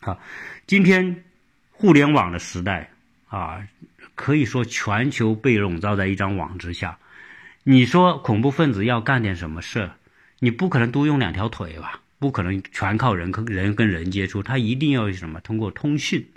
[0.00, 0.18] 啊，
[0.66, 1.24] 今天
[1.70, 2.90] 互联网的时代
[3.28, 3.66] 啊，
[4.14, 6.98] 可以说全球被笼罩在一张网之下。
[7.68, 9.96] 你说恐怖分子要干点什么事儿，
[10.38, 12.00] 你不可能多用两条腿吧？
[12.20, 15.40] 不可能全靠人跟人跟人接触，他一定要什么？
[15.40, 16.28] 通过通讯。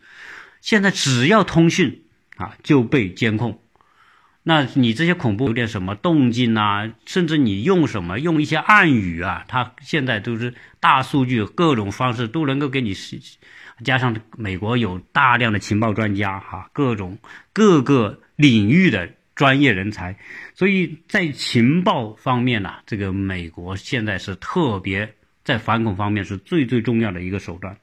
[0.60, 2.02] 现在只要通讯
[2.38, 3.62] 啊，就被监控。
[4.42, 6.92] 那你这些恐怖有点什么动静啊？
[7.06, 9.46] 甚至你用什么用一些暗语啊？
[9.48, 12.96] 他现在都是大数据各种方式都能够给你，
[13.84, 17.20] 加上美国有大量的情报专家哈，各种
[17.54, 19.12] 各个领域的。
[19.40, 20.18] 专业人才，
[20.54, 25.14] 所以在情报方面呢，这个美国现在是特别
[25.46, 27.78] 在反恐方面是最最重要的一个手段，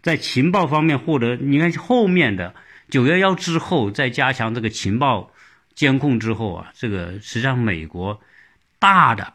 [0.00, 2.54] 在情报方面获得，你看后面的
[2.88, 5.30] 九幺幺之后，再加强这个情报
[5.74, 8.22] 监控之后啊，这个实际上美国
[8.78, 9.34] 大的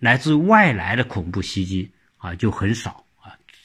[0.00, 3.06] 来自外来的恐怖袭击啊就很少。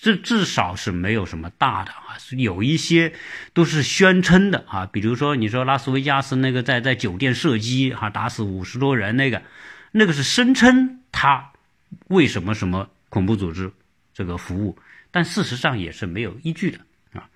[0.06, 3.12] 这至少是没有什么大的啊，有一些
[3.54, 9.42] 都是宣称的啊，比如说你说拉斯维加斯那个在在酒店射击哈打死五十多人那个，
[9.92, 11.54] 那个是声称他
[12.10, 13.72] 为什么什么恐怖组织
[14.14, 14.78] 这个服务，
[15.10, 16.78] 但事实上也是没有依据的
[17.14, 17.28] 啊，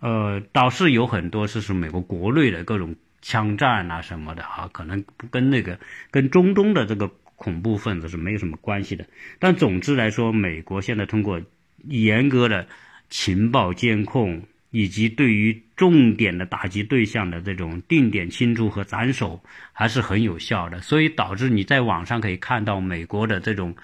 [0.00, 5.78] 呃，倒是有很多是是美国国内的各种枪战啊什么的啊，可能跟那个
[6.10, 9.06] 跟中东的这个恐怖分子是没有什么关系的，
[9.38, 11.40] 但总之来说，美国现在通过。
[11.84, 12.66] 严格的
[13.10, 20.80] 情报监控，以及对于重点的打击对象的这种定点清除和斩首，还是很有效的。
[20.82, 23.74] 所以导致你在网上可以看到美国的这种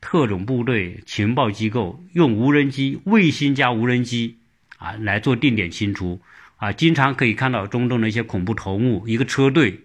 [0.00, 4.36] 特种部队、情报机构用无人机、卫星加无人机
[4.78, 6.20] 啊来做定点清除
[6.56, 9.80] 啊，经常可以看到中东的一些恐怖头目，一个车队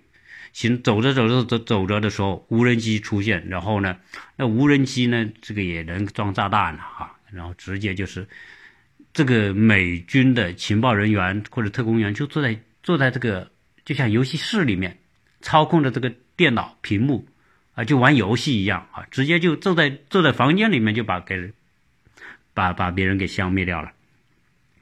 [0.54, 3.98] 行走着走着走走着的时候，无人机出现，然后呢，
[4.36, 7.17] 那无人机呢，这个也能装炸弹了哈。
[7.32, 8.28] 然后直接就是
[9.14, 13.52] 这个美军的情报人员或者特工员就坐在坐在这个
[13.86, 14.98] 就像游戏室里面
[15.42, 17.28] 操控着这个电脑屏幕
[17.74, 21.52] 啊，就玩游戏一样啊，直接就坐在坐在房间里面就把给
[22.54, 23.92] 把把别人给消灭掉了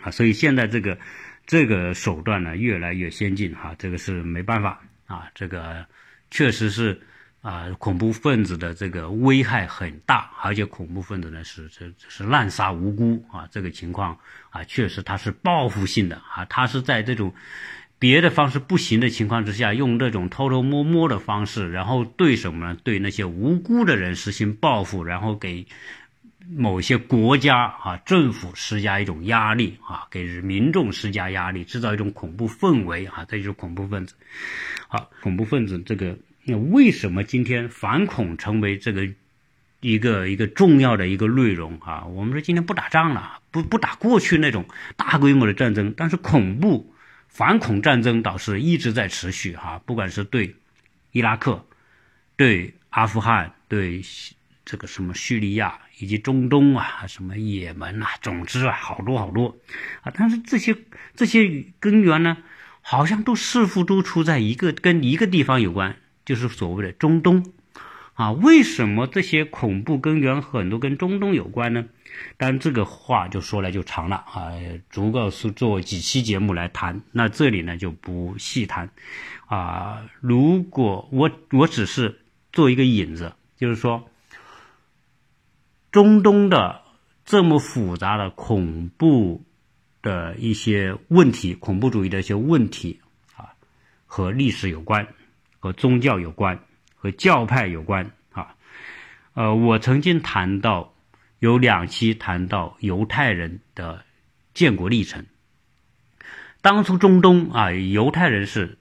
[0.01, 0.11] 啊。
[0.11, 0.97] 所以现在这个
[1.45, 5.85] 这个手段呢越来越先进哈，这个是没办法啊，这个
[6.29, 7.01] 确实是。
[7.45, 14.17] 啊，恐怖分子的这个危害很大，而且恐怖分子呢是这是滥杀无辜啊，这个情况
[14.49, 17.31] 啊，确实他是报复性的啊，他是在这种
[17.99, 22.79] 别的方式不行的情况之下，用这种偷偷摸摸的方式，然后对什么呢？
[22.83, 25.67] 对那些无辜的人实行报复，然后给
[26.49, 34.15] 某些国家啊政府施加一种压力啊，给民众施加压力，制造一种恐怖氛围啊，这就是恐怖分子。
[34.87, 36.17] 好，恐怖分子这个。
[36.47, 39.09] 那为什么今天反恐成为这个
[39.81, 42.05] 一个一个重要的一个内容啊？
[42.05, 44.65] 我们说今天不打仗了，不不打过去那种
[44.95, 46.93] 大规模的战争，但是恐怖
[47.27, 49.81] 反恐战争倒是一直在持续哈。
[49.85, 50.55] 不管是对
[51.11, 51.65] 伊拉克、
[52.35, 54.01] 对阿富汗、对
[54.63, 59.57] 这个什么叙利亚以及中东啊，什么也门啊，总之啊，好多好多
[60.01, 60.11] 啊。
[60.15, 60.75] 但是这些
[61.15, 62.37] 这些根源呢，
[62.81, 65.97] 好像都似乎都出在一个跟一个地方有关。
[66.25, 67.53] 就是所谓的中东，
[68.13, 71.85] 啊，为什么这些恐怖根源很多跟中东有关呢？
[72.37, 74.53] 但这个话就说来就长了啊，
[74.89, 77.01] 足够是做几期节目来谈。
[77.11, 78.89] 那这里呢就不细谈，
[79.47, 82.21] 啊，如果我我只是
[82.53, 84.09] 做一个引子，就是说，
[85.91, 86.81] 中东的
[87.25, 89.43] 这么复杂的恐怖
[90.01, 93.01] 的一些问题，恐怖主义的一些问题
[93.35, 93.53] 啊，
[94.05, 95.07] 和历史有关。
[95.65, 96.59] 和宗教有关，
[96.95, 98.55] 和教派有关啊，
[99.33, 100.93] 呃，我曾经谈到
[101.39, 104.05] 有两期谈到犹太人的
[104.53, 105.25] 建国历程。
[106.61, 108.77] 当初中东啊，犹太人是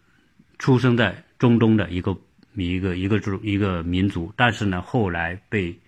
[0.58, 2.18] 出生在中东的一个
[2.54, 5.80] 一个一个一个民族，但是呢，后来被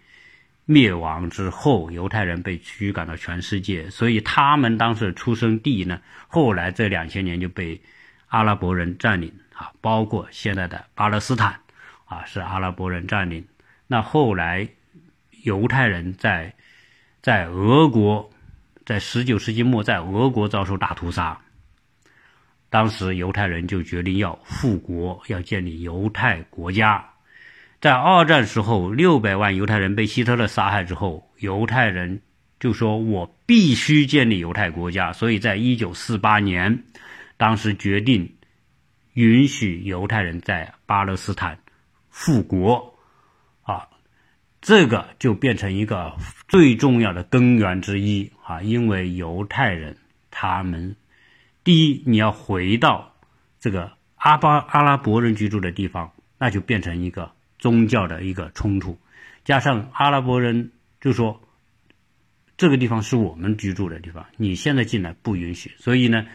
[0.65, 7.83] 灭亡之后，犹太人被驱赶到全世界，所以他们当时出生地呢，后来这两千年就被
[8.29, 9.31] 阿拉伯人占领。
[9.57, 11.59] 啊，包括现在的巴勒斯坦，
[12.05, 13.43] 啊，是阿拉伯人占领。
[13.87, 14.69] 那后来
[15.45, 16.55] 犹太人在
[17.23, 18.29] 在俄国，
[18.85, 21.41] 在十九世纪末在俄国遭受大屠杀，
[22.69, 27.03] 当时犹太人就决定要复国，要建立犹太国家。
[27.81, 32.21] 在二战时候，六百万犹太人被希特勒杀害之后，犹太人
[32.61, 36.85] 就说：“我必须建立犹太国家。”所以在一九四八年，
[37.39, 38.31] 当时决定。
[39.17, 41.59] 允许犹太人在巴勒斯坦
[42.11, 42.99] 复国，
[43.63, 43.89] 啊，
[44.61, 48.61] 这个就变成一个最重要的根源之一啊！
[48.61, 49.97] 因为犹太人
[50.31, 50.97] 他们
[51.65, 53.15] 第一，你要回到
[53.59, 58.99] 这个阿巴阿拉伯人居住的地方，那就变成一个宗教的一个冲突，
[59.47, 61.41] 加上阿拉伯人就说
[62.59, 66.27] 这个地方是我们居住的地方，你现在进来不允许，所以呢。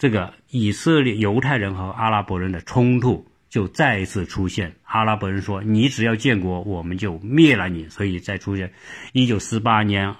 [0.00, 4.76] 这个以色列犹太人和阿拉伯人的冲突就再一次出现。
[4.84, 8.72] 阿拉伯人说：“你只要建国，我们就灭了你。”所以再出现。
[9.12, 10.16] 一九四八年，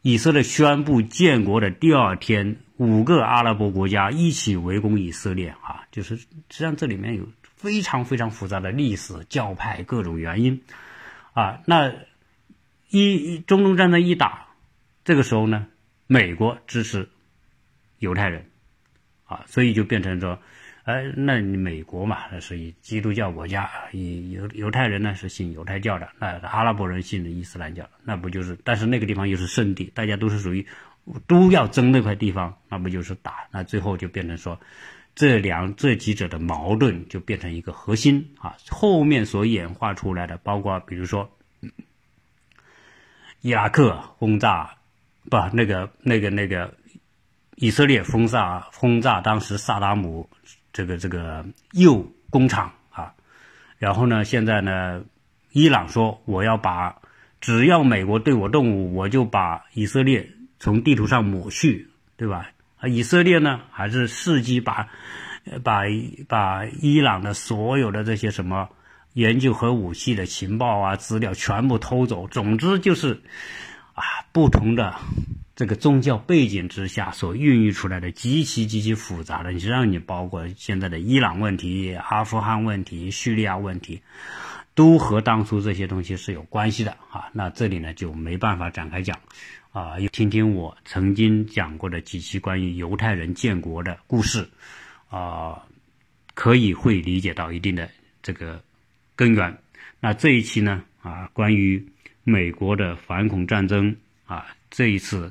[0.00, 5.48] 以色列宣布建国的第二天，五个阿拉伯国家一起围攻以色列。
[5.60, 10.62] 啊，就是实际上这里面有非常非常复杂的历史、教派各种原因。
[11.32, 11.92] 啊，那
[12.90, 14.46] 一中东战争一打，
[15.04, 15.66] 这个时候呢，
[16.06, 17.08] 美国支持
[17.98, 18.49] 犹太人。
[19.30, 20.36] 啊，所以就变成说，
[20.82, 28.58] 呃，那美国嘛，那是以基督教国家，以犹犹太人呢是信犹太教的，那阿拉伯人信的伊斯兰教，那不就是？
[28.64, 30.66] 但是那个地方又是圣地，大家都是属于
[31.28, 33.46] 都要争那块地方，那不就是打？
[33.52, 34.58] 那最后就变成说，
[35.14, 38.56] 这两这几者的矛盾就变成一个核心啊。
[38.68, 41.30] 后面所演化出来的，包括比如说
[43.42, 44.76] 伊拉克轰炸，
[45.30, 46.74] 不，那个那个那个
[47.60, 50.28] 以色列轰炸轰炸当时萨达姆。
[50.72, 53.12] 这个这个铀工厂啊，
[53.76, 55.02] 然后呢，现在呢，
[55.50, 56.94] 伊朗说我要把
[57.40, 60.30] 只要美国对我动武，我就把以色列
[60.60, 62.48] 从地图上抹去，对吧？
[62.78, 64.86] 啊，以色列呢，还是伺机把
[65.64, 65.82] 把
[66.28, 68.68] 把伊朗的所有的这些什么
[69.14, 72.28] 研究核武器的情报啊资料全部偷走。
[72.28, 73.20] 总之就是
[73.94, 74.94] 啊，不同的。
[75.60, 84.00] 这个宗教背景之下所孕育出来的极其极其复杂的，你让你包括现在的伊朗问题、阿富汗问题、叙利亚问题，
[84.74, 87.28] 都和当初这些东西是有关系的啊。
[87.34, 89.20] 那这里呢就没办法展开讲
[89.70, 94.48] 啊，听听我曾经讲过的几期关于犹太人建国的故事
[95.10, 95.62] 啊，
[96.32, 97.86] 可以会理解到一定的
[98.22, 98.62] 这个
[99.14, 99.58] 根源。
[100.00, 101.86] 那这一期呢啊，关于
[102.24, 103.94] 美国的反恐战争
[104.24, 105.30] 啊，这一次。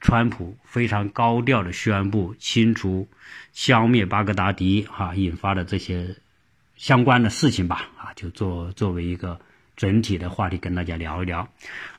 [0.00, 3.06] 川普非常高调的宣布清除、
[3.52, 6.16] 消灭巴格达迪，哈，引发的这些
[6.76, 9.38] 相关的事情吧，啊，就作作为一个
[9.76, 11.46] 整体的话题跟大家聊一聊。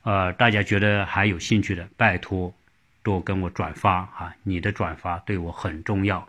[0.02, 2.54] 呃，大家觉得还有兴趣的，拜托
[3.04, 6.28] 多跟我转发啊，你的转发对我很重要，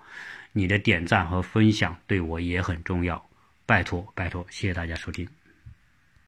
[0.52, 3.24] 你的点赞和分享对我也很重要，
[3.64, 5.26] 拜托拜托，谢谢大家收听。